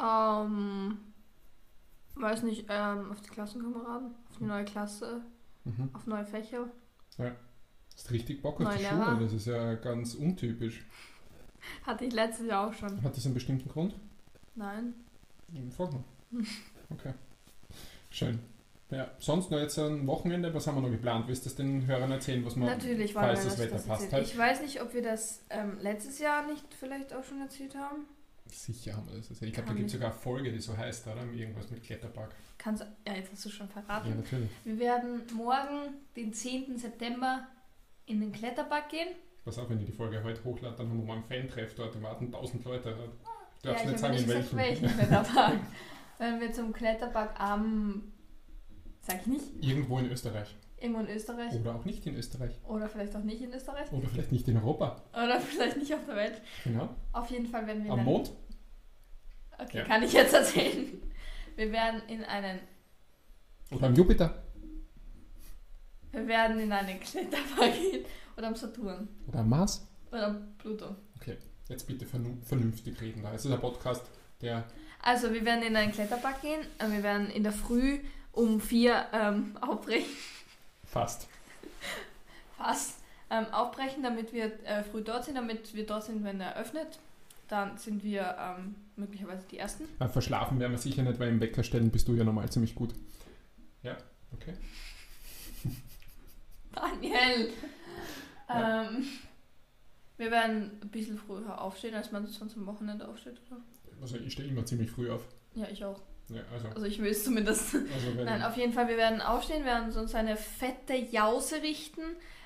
Ähm, 0.00 0.98
weiß 2.16 2.42
nicht, 2.42 2.66
ähm, 2.68 3.10
auf 3.12 3.20
die 3.20 3.30
Klassenkameraden, 3.30 4.14
auf 4.28 4.36
die 4.38 4.44
neue 4.44 4.64
Klasse, 4.64 5.22
Mhm. 5.64 5.90
auf 5.92 6.06
neue 6.06 6.24
Fächer. 6.24 6.68
Hast 7.98 8.12
richtig 8.12 8.42
Bock 8.42 8.60
auf 8.60 8.76
die 8.76 8.82
Lehrer. 8.82 9.16
Schule? 9.16 9.24
Das 9.24 9.32
ist 9.32 9.46
ja 9.48 9.74
ganz 9.74 10.14
untypisch. 10.14 10.84
Hatte 11.82 12.04
ich 12.04 12.12
letztes 12.12 12.46
Jahr 12.46 12.68
auch 12.68 12.72
schon. 12.72 13.02
Hat 13.02 13.16
das 13.16 13.24
einen 13.24 13.34
bestimmten 13.34 13.68
Grund? 13.68 13.96
Nein. 14.54 14.94
Frag 15.76 15.92
mal. 15.92 16.04
Okay. 16.90 17.12
Schön. 18.10 18.38
Ja, 18.90 19.10
sonst 19.18 19.50
noch 19.50 19.58
jetzt 19.58 19.78
ein 19.80 20.06
Wochenende, 20.06 20.54
was 20.54 20.66
haben 20.66 20.76
wir 20.76 20.82
noch 20.82 20.90
geplant? 20.90 21.26
Willst 21.26 21.44
du 21.44 21.48
das 21.50 21.56
den 21.56 21.86
Hörern 21.86 22.12
erzählen, 22.12 22.42
was 22.46 22.56
wir 22.56 22.66
Natürlich 22.66 23.12
falls 23.12 23.42
das 23.42 23.56
das, 23.56 23.58
Wetter 23.58 23.72
das 23.72 23.86
passt 23.86 24.12
halt. 24.12 24.26
Ich 24.26 24.38
weiß 24.38 24.62
nicht, 24.62 24.80
ob 24.80 24.94
wir 24.94 25.02
das 25.02 25.42
ähm, 25.50 25.76
letztes 25.82 26.20
Jahr 26.20 26.46
nicht 26.46 26.64
vielleicht 26.72 27.12
auch 27.12 27.24
schon 27.24 27.40
erzählt 27.40 27.74
haben. 27.74 28.06
Sicher 28.46 28.96
haben 28.96 29.08
wir 29.08 29.16
das 29.16 29.28
erzählt. 29.28 29.48
Ich 29.48 29.54
glaube, 29.54 29.70
da 29.70 29.74
gibt 29.74 29.86
es 29.88 29.92
sogar 29.92 30.12
eine 30.12 30.18
Folge, 30.18 30.52
die 30.52 30.60
so 30.60 30.74
heißt, 30.74 31.08
oder? 31.08 31.24
Irgendwas 31.32 31.68
mit 31.70 31.82
Kletterpark. 31.82 32.30
Kannst, 32.56 32.86
ja, 33.06 33.14
jetzt 33.14 33.32
hast 33.32 33.44
du 33.44 33.50
schon 33.50 33.68
verraten. 33.68 34.08
Ja, 34.08 34.14
natürlich. 34.14 34.50
Wir 34.64 34.78
werden 34.78 35.22
morgen, 35.34 35.94
den 36.16 36.32
10. 36.32 36.78
September, 36.78 37.46
in 38.08 38.20
den 38.20 38.32
Kletterpark 38.32 38.88
gehen. 38.88 39.08
Pass 39.44 39.58
auf, 39.58 39.68
wenn 39.70 39.78
ich 39.80 39.86
die 39.86 39.92
Folge 39.92 40.22
heute 40.22 40.42
hochlade, 40.44 40.76
dann 40.76 40.88
haben 40.90 40.98
wir 40.98 41.06
mal 41.06 41.14
einen 41.14 41.24
Fan-Treff 41.24 41.74
dort, 41.74 41.94
da 41.94 42.02
warten 42.02 42.26
1000 42.26 42.64
Leute. 42.64 42.94
Du 43.62 43.68
darfst 43.68 43.84
ja, 43.84 43.90
nicht 43.90 43.94
ich 43.94 44.00
sagen, 44.00 44.14
in 44.14 44.20
nicht 44.20 44.26
gesagt, 44.28 44.56
welchem. 44.56 44.82
welchen 44.82 44.98
Kletterpark. 44.98 45.60
Wenn 46.18 46.40
wir 46.40 46.52
zum 46.52 46.72
Kletterpark 46.72 47.38
am, 47.40 48.12
sag 49.02 49.20
ich 49.20 49.26
nicht, 49.26 49.44
Irgendwo 49.64 49.98
in 49.98 50.10
Österreich. 50.10 50.54
irgendwo 50.80 51.00
in 51.00 51.08
Österreich 51.08 51.54
Oder 51.60 51.74
auch 51.76 51.84
nicht 51.84 52.04
in 52.06 52.16
Österreich. 52.16 52.52
oder 52.66 52.88
vielleicht 52.88 53.14
auch 53.16 53.22
nicht 53.22 53.40
in 53.40 53.52
Österreich 53.54 53.90
Oder 53.92 54.08
vielleicht 54.08 54.32
nicht 54.32 54.48
in 54.48 54.56
Europa. 54.56 55.02
oder 55.12 55.40
vielleicht 55.40 55.76
nicht 55.76 55.94
auf 55.94 56.04
der 56.06 56.16
Welt. 56.16 56.42
Genau. 56.64 56.88
Auf 57.12 57.30
jeden 57.30 57.46
Fall 57.46 57.66
werden 57.66 57.84
wir 57.84 57.92
Am 57.92 58.04
Mond. 58.04 58.32
Okay, 59.58 59.78
Ja. 59.78 59.84
kann 59.84 60.02
ich 60.02 60.12
jetzt 60.12 60.34
erzählen. 60.34 61.00
Wir 61.56 61.72
werden 61.72 62.02
in 62.08 62.22
einen 62.24 62.60
Oder 63.72 63.86
am 63.88 63.94
Jupiter. 63.94 64.42
Wir 66.12 66.26
werden 66.26 66.58
in 66.60 66.72
einen 66.72 67.00
Kletterpark 67.00 67.72
gehen 67.74 68.04
oder 68.36 68.48
am 68.48 68.54
Saturn 68.56 69.08
Oder 69.26 69.40
am 69.40 69.48
Mars. 69.48 69.86
oder 70.10 70.26
am 70.28 70.54
Pluto. 70.58 70.96
Jetzt 71.68 71.86
bitte 71.86 72.06
vernünftig 72.06 72.98
reden. 72.98 73.22
Da. 73.22 73.34
Es 73.34 73.44
ist 73.44 73.52
ein 73.52 73.60
Podcast, 73.60 74.02
der 74.40 74.64
Also 75.02 75.30
wir 75.34 75.44
werden 75.44 75.62
in 75.62 75.76
einen 75.76 75.92
Kletterpark 75.92 76.40
gehen. 76.40 76.60
Wir 76.78 77.02
werden 77.02 77.28
in 77.30 77.42
der 77.42 77.52
Früh 77.52 77.98
um 78.32 78.58
vier 78.58 79.04
ähm, 79.12 79.54
aufbrechen, 79.60 80.08
fast. 80.86 81.28
fast 82.56 82.94
ähm, 83.28 83.44
aufbrechen, 83.52 84.02
damit 84.02 84.32
wir 84.32 84.46
äh, 84.64 84.82
früh 84.82 85.02
dort 85.02 85.26
sind, 85.26 85.34
damit 85.34 85.74
wir 85.74 85.84
dort 85.84 86.04
sind, 86.04 86.24
wenn 86.24 86.40
er 86.40 86.56
öffnet. 86.56 86.98
Dann 87.48 87.76
sind 87.76 88.02
wir 88.02 88.34
ähm, 88.40 88.74
möglicherweise 88.96 89.42
die 89.50 89.58
Ersten. 89.58 89.84
Äh, 90.00 90.08
Verschlafen 90.08 90.58
werden 90.60 90.72
wir 90.72 90.78
sicher 90.78 91.02
nicht, 91.02 91.18
weil 91.20 91.28
im 91.28 91.40
Wecker 91.40 91.62
stellen 91.64 91.90
bist 91.90 92.08
du 92.08 92.14
ja 92.14 92.24
normal 92.24 92.48
ziemlich 92.48 92.74
gut. 92.74 92.94
Ja, 93.82 93.98
okay. 94.32 94.54
Daniel! 96.80 97.50
Ja. 98.48 98.88
Ähm, 98.88 99.06
wir 100.16 100.30
werden 100.30 100.78
ein 100.82 100.88
bisschen 100.90 101.18
früher 101.18 101.60
aufstehen, 101.60 101.94
als 101.94 102.10
man 102.12 102.26
sonst 102.26 102.56
am 102.56 102.66
Wochenende 102.66 103.06
aufsteht, 103.06 103.40
oder? 103.50 103.60
Also 104.00 104.16
ich 104.16 104.32
stehe 104.32 104.48
immer 104.48 104.64
ziemlich 104.64 104.90
früh 104.90 105.10
auf. 105.10 105.22
Ja, 105.54 105.66
ich 105.70 105.84
auch. 105.84 106.00
Ja, 106.28 106.42
also, 106.52 106.68
Also 106.68 106.86
ich 106.86 106.98
will 107.00 107.10
es 107.10 107.24
zumindest. 107.24 107.74
also 107.74 108.10
Nein, 108.24 108.42
auf 108.42 108.56
jeden 108.56 108.72
Fall, 108.72 108.88
wir 108.88 108.96
werden 108.96 109.20
aufstehen, 109.20 109.64
werden 109.64 109.92
uns 109.96 110.14
eine 110.14 110.36
fette 110.36 110.94
Jause 110.94 111.62
richten, 111.62 112.02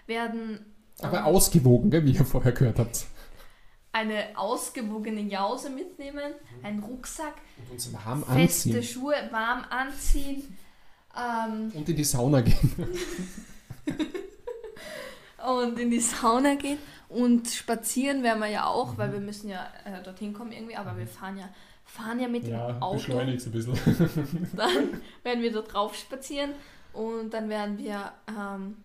werden 0.07 0.67
aber 1.01 1.19
ähm, 1.19 1.25
ausgewogen, 1.25 1.91
gell, 1.91 2.05
wie 2.05 2.12
ihr 2.12 2.25
vorher 2.25 2.53
gehört 2.53 2.79
habt. 2.79 3.07
eine 3.93 4.25
ausgewogene 4.37 5.23
Jause 5.23 5.71
mitnehmen, 5.71 6.33
einen 6.62 6.81
Rucksack, 6.83 7.35
Und 7.59 7.73
uns 7.73 7.93
warm 7.93 8.23
feste 8.25 8.71
anziehen. 8.71 8.83
Schuhe, 8.83 9.15
warm 9.31 9.65
anziehen 9.71 10.57
ähm, 11.17 11.71
Und 11.75 11.89
in 11.89 11.97
die 11.97 12.05
Sauna 12.05 12.41
gehen. 12.41 12.71
und 15.47 15.79
in 15.79 15.91
die 15.91 16.01
Sauna 16.01 16.55
gehen. 16.55 16.79
Und 17.09 17.49
spazieren 17.49 18.23
werden 18.23 18.41
wir 18.41 18.49
ja 18.49 18.67
auch, 18.67 18.93
Mhm. 18.95 18.99
weil 18.99 19.12
wir 19.12 19.21
müssen 19.21 19.49
ja 19.51 19.71
äh, 19.85 20.03
dorthin 20.03 20.33
kommen 20.33 20.53
irgendwie, 20.53 20.77
aber 20.77 20.97
wir 20.97 21.07
fahren 21.07 21.37
ja, 21.39 21.49
fahren 21.85 22.21
ja 22.21 22.29
mit 22.29 22.47
Ja, 22.47 22.73
dem 22.73 22.83
Auto. 22.83 22.97
beschleunigt 22.97 23.45
ein 23.47 23.53
bisschen. 23.53 23.75
Dann 24.57 25.01
werden 25.23 25.43
wir 25.43 25.53
da 25.53 25.61
drauf 25.61 25.95
spazieren 25.95 26.53
und 26.95 27.35
dann 27.35 27.49
werden 27.51 27.77
wir 27.79 28.12
ähm, 28.29 28.77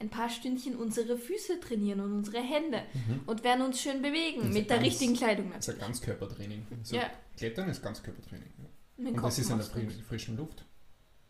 ein 0.00 0.08
paar 0.10 0.28
Stündchen 0.28 0.76
unsere 0.76 1.16
Füße 1.18 1.60
trainieren 1.60 2.00
und 2.00 2.12
unsere 2.12 2.38
Hände 2.38 2.82
Mhm. 2.94 3.20
und 3.26 3.44
werden 3.44 3.64
uns 3.64 3.80
schön 3.80 4.00
bewegen 4.02 4.52
mit 4.52 4.70
der 4.70 4.78
ganz- 4.78 4.88
richtigen 4.88 5.14
Kleidung. 5.14 5.52
Das 5.54 5.68
ist 5.68 5.74
ein 5.74 5.80
Ganzkörpertraining. 5.80 6.66
Also 6.78 6.96
Ja, 6.96 7.10
Klettern 7.36 7.68
ist 7.68 7.82
Ganzkörpertraining. 7.82 8.48
Ja. 8.58 9.08
Und 9.10 9.22
das 9.22 9.38
ist 9.38 9.50
in 9.50 9.58
der 9.58 9.66
frischen 10.08 10.36
Luft. 10.36 10.64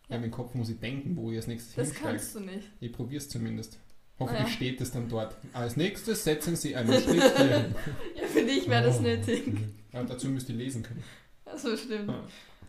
Ja. 0.08 0.16
Ja. 0.16 0.22
Dem 0.22 0.30
Kopf 0.30 0.54
muss 0.54 0.68
ich 0.70 0.78
denken, 0.78 1.16
wo 1.16 1.30
ich 1.30 1.36
als 1.36 1.46
nächstes 1.46 1.74
Das 1.74 1.88
hinsteige. 1.88 2.10
kannst 2.16 2.34
du 2.34 2.40
nicht. 2.40 2.70
Ich 2.80 2.92
probiere 2.92 3.18
es 3.22 3.28
zumindest. 3.28 3.78
Hoffentlich 4.18 4.46
Ja. 4.48 4.52
steht 4.52 4.80
es 4.80 4.90
dann 4.90 5.08
dort. 5.08 5.36
Als 5.52 5.76
nächstes 5.76 6.24
setzen 6.24 6.56
Sie 6.56 6.74
einen 6.74 6.92
Schritt 7.00 7.22
hierhin. 7.36 7.74
Ja, 8.16 8.26
für 8.26 8.42
dich 8.44 8.68
wäre 8.68 8.84
das 8.84 8.98
Oh. 8.98 9.02
nötig. 9.02 9.44
Ja, 9.92 10.02
dazu 10.02 10.28
müsst 10.28 10.48
ihr 10.48 10.56
lesen 10.56 10.82
können. 10.82 11.02
Also 11.44 11.76
stimmt. 11.76 12.08
Ja. 12.08 12.22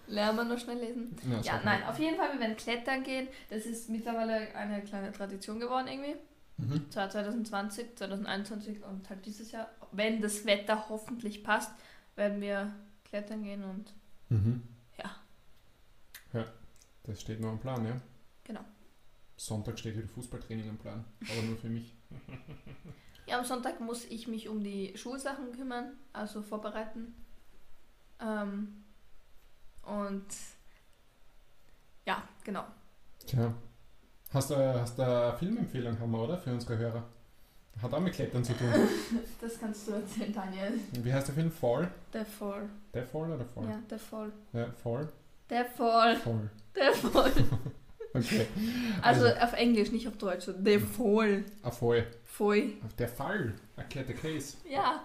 Lernen 0.08 0.38
wir 0.38 0.43
noch 0.46 0.60
schnell 0.60 0.77
lesen? 0.79 1.15
Ja, 1.29 1.41
Ja, 1.41 1.62
nein, 1.63 1.84
auf 1.84 2.00
jeden 2.00 2.17
Fall, 2.17 2.34
wir 2.34 2.39
werden 2.39 2.55
klettern 2.58 3.03
gehen. 3.03 3.27
Das 3.50 3.65
ist 3.65 3.89
mittlerweile 3.89 4.53
eine 4.55 4.81
kleine 4.84 5.12
Tradition 5.12 5.60
geworden 5.60 5.88
irgendwie. 5.88 6.15
Mhm. 6.58 6.89
Zwar 6.91 7.10
2020, 7.10 7.96
2021 7.96 8.84
und 8.84 9.10
halt 9.10 9.25
dieses 9.25 9.51
Jahr. 9.51 9.69
Wenn 9.91 10.22
das 10.22 10.46
Wetter 10.46 10.89
hoffentlich 10.89 11.43
passt, 11.43 11.72
werden 12.15 12.41
wir 12.41 12.74
klettern 13.05 13.43
gehen 13.43 13.63
und 13.63 13.93
Mhm. 14.29 14.62
Das 17.09 17.21
steht 17.21 17.39
noch 17.39 17.49
am 17.49 17.59
Plan, 17.59 17.83
ja? 17.83 17.99
Genau. 18.43 18.59
Sonntag 19.35 19.79
steht 19.79 19.97
wieder 19.97 20.07
Fußballtraining 20.07 20.69
am 20.69 20.77
Plan. 20.77 21.03
Aber 21.27 21.41
nur 21.41 21.57
für 21.57 21.69
mich. 21.69 21.95
Ja, 23.25 23.37
am 23.37 23.45
Sonntag 23.45 23.79
muss 23.79 24.05
ich 24.05 24.27
mich 24.27 24.49
um 24.49 24.63
die 24.63 24.97
Schulsachen 24.97 25.51
kümmern, 25.51 25.91
also 26.13 26.41
vorbereiten. 26.41 27.13
Ähm, 28.19 28.83
und 29.83 30.25
ja, 32.07 32.23
genau. 32.43 32.65
Tja. 33.27 33.53
Hast 34.33 34.49
du, 34.49 34.55
hast 34.55 34.97
du 34.97 35.03
eine 35.03 35.37
Filmempfehlung, 35.37 35.99
haben 35.99 36.09
wir, 36.09 36.23
oder? 36.23 36.39
Für 36.39 36.51
unsere 36.51 36.75
Hörer. 36.79 37.03
Hat 37.79 37.93
auch 37.93 37.99
mit 37.99 38.15
Klettern 38.15 38.43
zu 38.43 38.53
tun. 38.53 38.67
Das 39.39 39.59
kannst 39.59 39.87
du 39.87 39.91
erzählen, 39.91 40.33
Daniel. 40.33 40.79
Wie 40.93 41.13
heißt 41.13 41.27
der 41.27 41.35
Film? 41.35 41.51
Fall? 41.51 41.91
Der 42.11 42.25
Fall. 42.25 42.67
Der 42.95 43.05
Fall 43.05 43.31
oder 43.31 43.45
Fall? 43.45 43.65
Ja, 43.65 43.79
der 43.87 43.99
Fall. 43.99 44.31
Ja, 44.53 44.71
Fall? 44.71 45.07
Der 45.50 45.65
Fall. 45.65 46.15
Fall. 46.18 46.50
Der 46.75 46.94
Fall. 46.94 47.32
Okay. 48.12 48.48
Also, 49.03 49.25
Also- 49.27 49.39
auf 49.39 49.53
Englisch, 49.53 49.91
nicht 49.91 50.08
auf 50.08 50.18
Deutsch. 50.18 50.50
Der 50.58 50.79
Fall. 50.79 51.44
Ah, 51.62 51.70
Fall. 51.70 52.08
Fall. 52.24 52.63
Der 52.98 53.08
Fall. 53.08 53.53
Erklärt 53.77 54.10
der 54.10 54.15
Case. 54.15 54.58
Ja. 54.68 55.03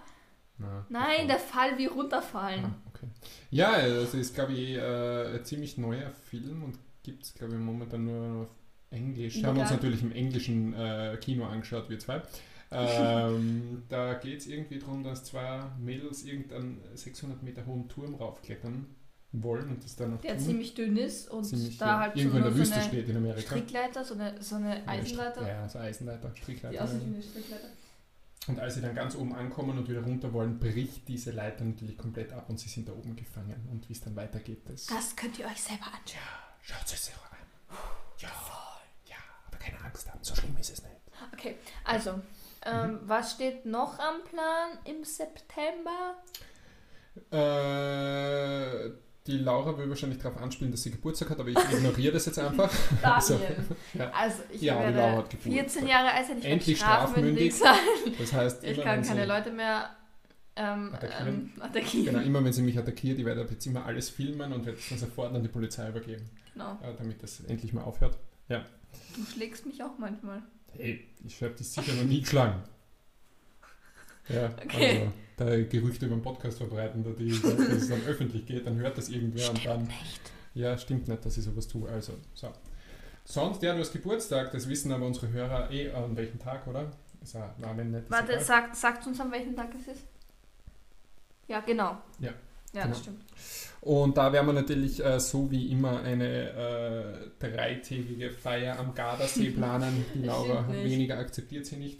Na, 0.57 0.85
Nein, 0.89 1.27
der 1.27 1.37
Fall 1.37 1.77
wie 1.77 1.85
runterfallen. 1.85 2.65
Ah, 2.65 2.75
okay. 2.91 3.05
Ja, 3.51 3.73
also 3.73 4.17
ist, 4.17 4.33
glaube 4.33 4.53
ich, 4.53 4.75
äh, 4.77 5.35
ein 5.35 5.45
ziemlich 5.45 5.77
neuer 5.77 6.09
Film 6.09 6.63
und 6.63 6.79
gibt 7.03 7.23
es, 7.25 7.35
glaube 7.35 7.53
ich, 7.53 7.59
momentan 7.59 8.05
nur 8.05 8.41
auf 8.45 8.49
Englisch. 8.89 9.35
Haben 9.43 9.57
wir 9.57 9.61
uns 9.61 9.69
Legal. 9.69 9.75
natürlich 9.75 10.01
im 10.01 10.11
englischen 10.11 10.73
äh, 10.73 11.15
Kino 11.21 11.45
angeschaut, 11.45 11.87
wir 11.89 11.99
zwei. 11.99 12.23
Ähm, 12.71 13.83
da 13.89 14.15
geht 14.15 14.39
es 14.39 14.47
irgendwie 14.47 14.79
darum, 14.79 15.03
dass 15.03 15.25
zwei 15.25 15.61
Mädels 15.79 16.23
irgendeinen 16.23 16.81
600 16.95 17.43
Meter 17.43 17.65
hohen 17.67 17.87
Turm 17.87 18.15
raufklettern 18.15 18.87
wollen 19.31 19.69
und 19.69 19.83
das 19.83 19.95
dann 19.95 20.11
noch 20.11 20.21
Der 20.21 20.37
tun. 20.37 20.45
ziemlich 20.45 20.73
dünn 20.75 20.95
ist 20.97 21.29
und 21.29 21.43
Ziemlich, 21.43 21.77
da 21.77 21.85
ja, 21.87 21.99
halt 21.99 22.13
so, 22.13 22.19
irgendwo 22.19 22.37
in 22.37 22.43
der 22.43 22.51
so 22.53 22.57
Wüste 22.59 22.75
eine 22.75 22.83
steht 22.85 23.09
in 23.09 23.17
Amerika. 23.17 23.41
Strickleiter, 23.47 24.05
so 24.05 24.13
eine, 24.13 24.41
so 24.41 24.55
eine 24.55 24.77
Ja, 24.77 24.87
Eisenleiter. 24.87 25.47
Ja, 25.47 25.67
so 25.69 25.79
Eisenleiter, 25.79 26.29
Die 26.29 26.41
Strickleiter. 26.41 26.83
aussieht 26.83 27.01
wie 27.05 27.13
eine 27.15 27.23
Strickleiter. 27.23 27.67
Und 28.47 28.59
als 28.59 28.75
sie 28.75 28.81
dann 28.81 28.93
ganz 28.93 29.15
oben 29.15 29.33
ankommen 29.35 29.77
und 29.77 29.89
wieder 29.89 30.03
runter 30.03 30.31
wollen, 30.31 30.59
bricht 30.59 31.07
diese 31.07 31.31
Leiter 31.31 31.63
natürlich 31.65 31.97
komplett 31.97 32.31
ab 32.31 32.47
und 32.47 32.59
sie 32.59 32.69
sind 32.69 32.87
da 32.87 32.93
oben 32.93 33.15
gefangen. 33.15 33.67
Und 33.71 33.89
wie 33.89 33.93
es 33.93 34.01
dann 34.01 34.15
weitergeht, 34.15 34.61
das 34.69 34.85
Das 34.85 35.15
könnt 35.15 35.39
ihr 35.39 35.45
euch 35.47 35.61
selber 35.61 35.85
anschauen. 35.85 36.21
schaut 36.61 36.85
es 36.85 37.09
euch 37.09 37.15
an. 37.15 37.77
Ja, 38.19 38.29
ja, 39.09 39.15
aber 39.47 39.57
keine 39.57 39.83
Angst 39.83 40.07
haben, 40.09 40.19
so 40.23 40.35
schlimm 40.35 40.55
ist 40.57 40.69
es 40.71 40.83
nicht. 40.83 40.95
Okay, 41.33 41.55
also, 41.83 42.21
ähm, 42.65 42.91
Mhm. 42.93 42.99
was 43.05 43.31
steht 43.31 43.65
noch 43.65 43.97
am 43.99 44.23
Plan 44.29 44.77
im 44.85 45.03
September? 45.03 46.15
Äh, 47.31 48.91
die 49.27 49.37
Laura 49.39 49.77
will 49.77 49.89
wahrscheinlich 49.89 50.19
darauf 50.21 50.39
anspielen, 50.41 50.71
dass 50.71 50.83
sie 50.83 50.91
Geburtstag 50.91 51.29
hat, 51.31 51.39
aber 51.39 51.49
ich 51.49 51.57
ignoriere 51.57 52.13
das 52.13 52.25
jetzt 52.27 52.37
einfach. 52.39 52.71
Daniel. 53.01 53.55
ja. 53.95 54.11
Also, 54.11 54.37
ich 54.51 54.61
Ja, 54.61 54.75
die 54.75 54.93
Laura 54.93 54.95
werde 54.95 55.17
hat 55.17 55.29
Geburtstag. 55.31 55.53
14 55.71 55.87
Jahre 55.87 56.11
alt 56.11 56.27
sein, 56.27 56.37
ich 56.37 56.43
werde 56.43 56.53
Endlich 56.53 56.77
strafmündig 56.77 57.55
sein. 57.55 57.75
Das 58.19 58.33
heißt, 58.33 58.63
Ich 58.63 58.77
kann 58.81 59.01
keine 59.01 59.21
sie, 59.21 59.27
Leute 59.27 59.51
mehr 59.51 59.89
ähm, 60.55 60.93
Attackieren. 60.93 61.27
ähm, 61.55 61.61
attackieren. 61.61 62.05
Genau, 62.05 62.19
immer 62.25 62.43
wenn 62.45 62.53
sie 62.53 62.61
mich 62.61 62.77
attackiert, 62.77 63.19
ich 63.19 63.25
werde 63.25 63.41
ab 63.41 63.47
jetzt 63.51 63.65
immer 63.65 63.85
alles 63.85 64.09
filmen 64.09 64.53
und 64.53 64.65
werde 64.65 64.77
es 64.79 64.87
dann 64.89 64.97
sofort 64.99 65.33
an 65.33 65.41
die 65.43 65.49
Polizei 65.49 65.89
übergeben, 65.89 66.29
Genau. 66.53 66.73
äh, 66.83 66.93
damit 66.97 67.21
das 67.23 67.41
endlich 67.41 67.73
mal 67.73 67.83
aufhört. 67.83 68.17
Du 68.47 69.25
schlägst 69.33 69.65
mich 69.65 69.81
auch 69.83 69.97
manchmal. 69.97 70.41
Hey, 70.77 71.05
ich 71.25 71.41
habe 71.41 71.53
dich 71.53 71.67
sicher 71.69 71.93
noch 71.93 72.03
nie 72.03 72.21
geschlagen. 72.21 72.61
Ja, 74.29 74.49
Okay. 74.63 75.01
also 75.01 75.11
da 75.37 75.45
Gerüchte 75.63 76.05
über 76.07 76.15
den 76.15 76.21
Podcast 76.21 76.57
verbreiten, 76.57 77.03
da 77.03 77.11
die, 77.11 77.29
dass 77.29 77.43
es 77.59 77.89
dann 77.89 78.01
öffentlich 78.07 78.45
geht, 78.45 78.65
dann 78.65 78.77
hört 78.77 78.97
das 78.97 79.09
irgendwer 79.09 79.49
und 79.49 79.65
dann. 79.65 79.83
Nicht. 79.83 80.21
Ja, 80.53 80.77
stimmt 80.77 81.07
nicht, 81.07 81.25
dass 81.25 81.37
ich 81.37 81.43
sowas 81.43 81.67
tue. 81.67 81.89
Also, 81.89 82.13
so. 82.33 82.49
Sonst, 83.25 83.61
ja, 83.63 83.73
du 83.73 83.79
hast 83.79 83.91
Geburtstag, 83.91 84.51
das 84.51 84.69
wissen 84.69 84.91
aber 84.91 85.05
unsere 85.05 85.29
Hörer 85.29 85.69
eh 85.71 85.91
an 85.91 86.15
welchem 86.15 86.39
Tag, 86.39 86.65
oder? 86.67 86.91
Ist 87.21 87.35
ein 87.35 87.49
Name 87.57 87.83
nicht. 87.83 88.03
ist 88.03 88.11
Warte, 88.11 88.33
egal. 88.33 88.43
sag, 88.45 88.75
sagt 88.75 89.07
uns 89.07 89.19
an 89.19 89.31
welchem 89.31 89.55
Tag 89.55 89.69
es 89.79 89.87
ist? 89.95 90.03
Ja, 91.47 91.59
genau. 91.61 91.97
Ja, 92.19 92.31
Ja, 92.73 92.83
genau. 92.83 92.87
das 92.87 92.99
stimmt. 92.99 93.21
Und 93.81 94.17
da 94.17 94.31
werden 94.33 94.47
wir 94.47 94.53
natürlich 94.53 95.03
äh, 95.03 95.19
so 95.19 95.49
wie 95.51 95.71
immer 95.71 96.01
eine 96.01 96.49
äh, 96.49 97.29
dreitägige 97.39 98.31
Feier 98.31 98.79
am 98.79 98.93
Gardasee 98.95 99.49
planen. 99.51 100.05
Die 100.15 100.23
Laura 100.23 100.63
stimmt 100.63 100.69
nicht. 100.69 100.91
weniger 100.91 101.17
akzeptiert 101.19 101.65
sie 101.65 101.77
nicht. 101.77 101.99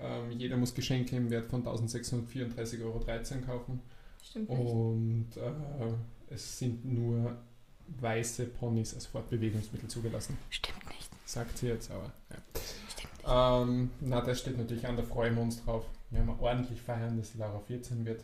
Ähm, 0.00 0.30
jeder 0.32 0.56
muss 0.56 0.74
Geschenke 0.74 1.16
im 1.16 1.30
Wert 1.30 1.48
von 1.50 1.64
1634,13 1.64 2.82
Euro 2.82 3.00
kaufen. 3.46 3.80
Stimmt 4.22 4.48
nicht. 4.50 4.58
Und 4.60 5.28
äh, 5.36 6.32
es 6.34 6.58
sind 6.58 6.84
nur 6.84 7.36
weiße 8.00 8.46
Ponys 8.46 8.94
als 8.94 9.06
Fortbewegungsmittel 9.06 9.88
zugelassen. 9.88 10.36
Stimmt 10.50 10.86
nicht. 10.88 11.08
Sagt 11.24 11.58
sie 11.58 11.68
jetzt 11.68 11.90
aber. 11.90 12.12
Ja. 12.30 12.36
Stimmt 12.90 13.12
nicht. 13.18 13.24
Ähm, 13.26 13.90
na, 14.00 14.20
das 14.20 14.40
steht 14.40 14.56
natürlich 14.58 14.86
an, 14.86 14.96
da 14.96 15.02
freuen 15.02 15.34
wir 15.34 15.42
uns 15.42 15.62
drauf. 15.64 15.84
Wir 16.10 16.20
haben 16.20 16.30
ordentlich 16.40 16.80
feiern, 16.80 17.16
dass 17.18 17.32
die 17.32 17.38
Laura 17.38 17.58
14 17.60 18.04
wird. 18.04 18.22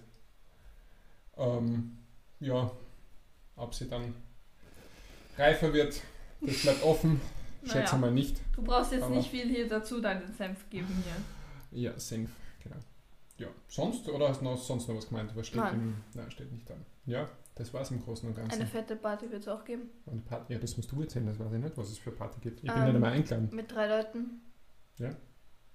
Ähm, 1.37 1.99
ja, 2.41 2.71
ob 3.57 3.75
sie 3.75 3.89
dann 3.89 4.15
reifer 5.37 5.73
wird, 5.73 6.01
das 6.41 6.63
bleibt 6.63 6.83
offen. 6.85 7.21
Schätze 7.65 7.79
Naja. 7.79 7.97
mal 7.99 8.13
nicht. 8.13 8.37
Du 8.55 8.63
brauchst 8.63 8.93
jetzt 8.93 9.05
Aber- 9.05 9.15
nicht 9.17 9.31
viel 9.31 9.49
hier 9.49 9.67
dazu 9.69 10.01
deinen 10.01 10.33
Senf 10.35 10.69
geben 10.71 10.89
hier. 11.05 11.17
Ja, 11.75 11.99
Senf, 11.99 12.31
genau. 12.63 12.77
Ja, 13.37 13.49
sonst 13.69 14.09
oder 14.09 14.29
hast 14.29 14.41
du 14.41 14.45
noch, 14.45 14.57
sonst 14.57 14.89
noch 14.89 14.97
was 14.97 15.09
gemeint? 15.09 15.35
Was 15.35 15.49
steht 15.49 15.61
Nein. 15.61 15.75
im, 15.75 15.97
nein, 16.15 16.31
steht 16.31 16.53
nicht 16.53 16.69
dran. 16.69 16.85
Ja, 17.05 17.29
das 17.57 17.75
war's 17.75 17.91
im 17.91 18.01
Großen 18.03 18.29
und 18.29 18.35
Ganzen. 18.37 18.61
Eine 18.61 18.67
fette 18.67 18.95
Party 18.97 19.31
wird 19.31 19.43
es 19.43 19.49
auch 19.49 19.65
geben. 19.65 19.91
Eine 20.11 20.21
Party, 20.21 20.53
ja, 20.53 20.59
das 20.59 20.77
musst 20.77 20.91
du 20.93 21.01
erzählen, 21.03 21.27
das 21.27 21.39
weiß 21.39 21.53
ich 21.53 21.59
nicht, 21.59 21.77
was 21.77 21.89
es 21.91 21.99
für 21.99 22.13
Party 22.13 22.39
gibt. 22.41 22.59
Ich 22.61 22.67
bin 22.67 22.77
Ähm, 22.77 22.85
nicht 22.87 22.95
einmal 22.95 23.13
eingeladen. 23.13 23.49
Mit 23.53 23.73
drei 23.73 23.89
Leuten 23.89 24.41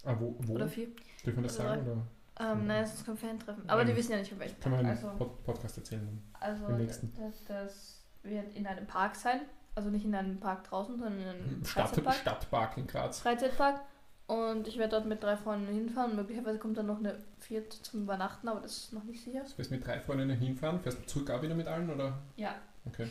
Ah, 0.05 0.15
wo? 0.17 0.35
wo? 0.39 0.53
oder 0.53 0.69
vier. 0.69 0.87
Dürfen 1.25 1.43
wir 1.43 1.43
das 1.43 1.59
oder 1.59 1.69
sagen? 1.69 1.81
Oder 1.91 2.51
Ähm, 2.53 2.67
nein, 2.67 2.83
es 2.85 2.93
ist 2.93 3.05
kein 3.05 3.17
Fan-Treffen. 3.17 3.69
Aber 3.69 3.81
Ähm, 3.81 3.87
die 3.89 3.95
wissen 3.97 4.13
ja 4.13 4.17
nicht, 4.19 4.31
auf 4.31 4.39
welchen 4.39 4.59
kann 4.61 4.71
man 4.71 4.79
im 4.81 4.85
Also, 4.87 5.09
Pod 5.17 5.43
Podcast 5.43 5.77
erzählen? 5.77 6.23
Also 6.39 6.65
das, 6.77 7.01
das 7.45 8.03
wird 8.23 8.55
in 8.55 8.65
einem 8.65 8.87
Park 8.87 9.15
sein. 9.17 9.41
Also 9.75 9.89
nicht 9.89 10.05
in 10.05 10.15
einem 10.15 10.39
Park 10.39 10.63
draußen, 10.63 10.97
sondern 10.97 11.19
in 11.19 11.27
einem 11.27 11.65
Stadt, 11.65 11.89
Freizeitpark. 11.89 12.15
Stadtpark 12.15 12.77
in 12.77 12.87
Graz. 12.87 13.19
Freizeitpark. 13.19 13.81
Und 14.29 14.67
ich 14.67 14.77
werde 14.77 14.91
dort 14.91 15.07
mit 15.07 15.23
drei 15.23 15.35
Freunden 15.35 15.73
hinfahren. 15.73 16.15
Möglicherweise 16.15 16.59
kommt 16.59 16.77
dann 16.77 16.85
noch 16.85 16.99
eine 16.99 17.17
vierte 17.39 17.81
zum 17.81 18.03
Übernachten, 18.03 18.47
aber 18.47 18.59
das 18.59 18.77
ist 18.77 18.93
noch 18.93 19.03
nicht 19.03 19.23
sicher. 19.23 19.41
Du 19.43 19.57
wirst 19.57 19.71
mit 19.71 19.83
drei 19.85 19.99
Freundinnen 19.99 20.37
hinfahren, 20.37 20.79
fährst 20.79 20.99
du 20.99 21.05
zurück 21.07 21.31
auch 21.31 21.41
wieder 21.41 21.55
mit 21.55 21.67
allen 21.67 21.89
oder? 21.89 22.19
Ja, 22.35 22.55
Okay. 22.85 23.07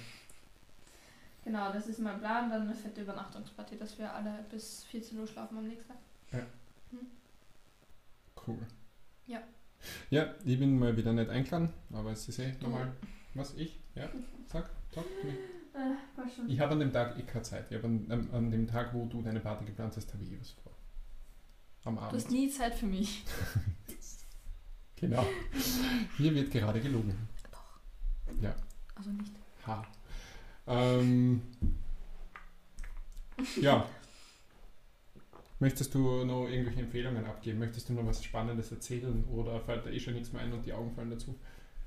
genau, 1.44 1.72
das 1.72 1.88
ist 1.88 1.98
mein 1.98 2.20
Plan. 2.20 2.48
Dann 2.50 2.62
eine 2.62 2.74
fette 2.74 3.00
Übernachtungsparty, 3.02 3.76
dass 3.76 3.98
wir 3.98 4.12
alle 4.12 4.44
bis 4.50 4.84
14 4.84 5.18
Uhr 5.18 5.26
schlafen 5.26 5.58
am 5.58 5.66
nächsten 5.66 5.88
Tag. 5.88 6.46
Cool. 8.46 8.58
Ja. 9.26 9.40
Ja, 10.10 10.34
ich 10.44 10.58
bin 10.58 10.78
mal 10.78 10.96
wieder 10.96 11.12
nicht 11.12 11.28
eingeladen, 11.30 11.72
aber 11.92 12.12
es 12.12 12.28
ist 12.28 12.38
eh 12.38 12.54
normal. 12.60 12.92
Was? 13.34 13.54
Ich? 13.54 13.78
Ja? 13.94 14.08
Sag. 14.46 14.70
du. 14.94 15.00
Äh. 15.00 15.94
Ich 16.46 16.58
habe 16.60 16.72
an 16.72 16.80
dem 16.80 16.92
Tag 16.92 17.18
eh 17.18 17.22
keine 17.22 17.42
Zeit. 17.42 17.66
Ich 17.70 17.76
habe 17.76 17.86
an, 17.86 18.06
an, 18.08 18.30
an 18.32 18.50
dem 18.50 18.66
Tag, 18.66 18.94
wo 18.94 19.04
du 19.06 19.20
deine 19.20 19.40
Party 19.40 19.64
geplant 19.64 19.96
hast, 19.96 20.12
habe 20.14 20.22
ich 20.24 20.32
eh 20.32 20.40
was 20.40 20.50
vor. 20.50 20.72
Am 21.84 21.94
Du 21.96 22.00
Abend. 22.00 22.14
hast 22.14 22.30
nie 22.30 22.50
Zeit 22.50 22.74
für 22.74 22.86
mich. 22.86 23.24
Genau. 25.00 25.24
Hier 26.16 26.34
wird 26.34 26.50
gerade 26.50 26.80
gelogen. 26.80 27.14
Also 28.96 29.10
nicht. 29.10 29.32
Ha. 29.64 29.86
Ähm, 30.66 31.40
ja. 33.60 33.86
Möchtest 35.60 35.94
du 35.94 36.24
noch 36.24 36.48
irgendwelche 36.48 36.80
Empfehlungen 36.80 37.24
abgeben? 37.26 37.60
Möchtest 37.60 37.88
du 37.88 37.92
noch 37.92 38.06
was 38.06 38.24
Spannendes 38.24 38.72
erzählen 38.72 39.24
oder 39.26 39.60
fällt 39.60 39.86
da 39.86 39.90
eh 39.90 40.00
schon 40.00 40.14
nichts 40.14 40.32
mehr 40.32 40.42
ein 40.42 40.52
und 40.52 40.66
die 40.66 40.72
Augen 40.72 40.92
fallen 40.92 41.10
dazu? 41.10 41.36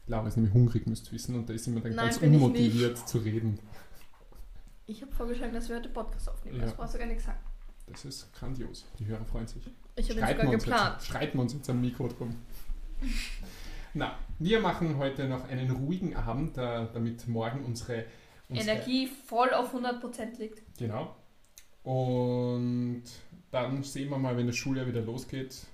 Laura 0.07 0.27
ist 0.27 0.37
nämlich 0.37 0.53
hungrig, 0.53 0.87
müsst 0.87 1.07
ihr 1.07 1.11
wissen, 1.13 1.35
und 1.35 1.49
da 1.49 1.53
ist 1.53 1.67
immer 1.67 1.81
dann 1.81 1.95
Nein, 1.95 2.05
ganz 2.09 2.17
unmotiviert 2.21 3.07
zu 3.07 3.19
reden. 3.19 3.59
Ich 4.87 5.01
habe 5.01 5.11
vorgeschlagen, 5.11 5.53
dass 5.53 5.69
wir 5.69 5.77
heute 5.77 5.89
Podcast 5.89 6.29
aufnehmen. 6.29 6.59
Ja. 6.59 6.65
Das 6.65 6.75
brauchst 6.75 6.93
du 6.95 6.97
gar 6.97 7.05
nicht 7.07 7.21
sagen. 7.21 7.39
Das 7.87 8.05
ist 8.05 8.33
grandios. 8.33 8.85
Die 8.99 9.05
Hörer 9.05 9.25
freuen 9.25 9.47
sich. 9.47 9.63
Ich 9.95 10.09
habe 10.09 10.19
ihn 10.19 10.27
sogar 10.27 10.51
geplant. 10.51 10.95
jetzt, 10.97 11.07
streiten 11.07 11.37
wir 11.37 11.41
uns 11.41 11.53
jetzt 11.53 11.69
am 11.69 11.81
Mikro 11.81 12.07
drum. 12.07 12.35
Na, 13.93 14.17
wir 14.39 14.59
machen 14.61 14.97
heute 14.97 15.27
noch 15.27 15.47
einen 15.49 15.69
ruhigen 15.71 16.15
Abend, 16.15 16.57
äh, 16.57 16.87
damit 16.93 17.27
morgen 17.27 17.65
unsere, 17.65 18.05
unsere 18.47 18.69
Energie 18.77 19.07
voll 19.07 19.53
auf 19.53 19.73
100% 19.73 20.37
liegt. 20.39 20.61
Genau. 20.77 21.15
Und 21.83 23.03
dann 23.51 23.83
sehen 23.83 24.09
wir 24.09 24.17
mal, 24.17 24.37
wenn 24.37 24.47
das 24.47 24.55
Schuljahr 24.55 24.87
wieder 24.87 25.01
losgeht, 25.01 25.65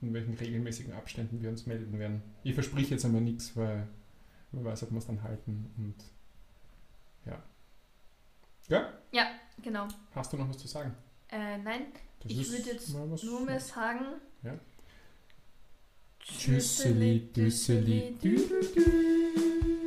in 0.00 0.14
welchen 0.14 0.34
regelmäßigen 0.34 0.92
Abständen 0.94 1.40
wir 1.42 1.50
uns 1.50 1.66
melden 1.66 1.98
werden. 1.98 2.22
Ich 2.42 2.54
verspreche 2.54 2.90
jetzt 2.94 3.04
einmal 3.04 3.20
nichts, 3.20 3.56
weil 3.56 3.86
man 4.52 4.64
weiß, 4.64 4.82
ob 4.84 4.90
wir 4.92 4.98
es 4.98 5.06
dann 5.06 5.22
halten. 5.22 5.70
Und 5.76 5.94
ja. 8.68 8.92
Ja, 9.12 9.26
Genau. 9.62 9.88
hast 10.14 10.32
du 10.32 10.36
noch 10.36 10.48
was 10.48 10.58
zu 10.58 10.68
sagen? 10.68 10.94
Äh, 11.30 11.58
nein, 11.58 11.86
Das 12.22 12.32
Ich 12.32 12.40
ist 12.40 12.52
würd 12.52 12.66
jetzt 12.66 12.88
nur 12.90 13.40
mehr 13.40 13.60
sagen. 13.60 14.04
Ja. 14.42 14.58
Tschüsseli, 16.20 17.28
düdel, 17.32 18.14
düdel. 18.22 19.77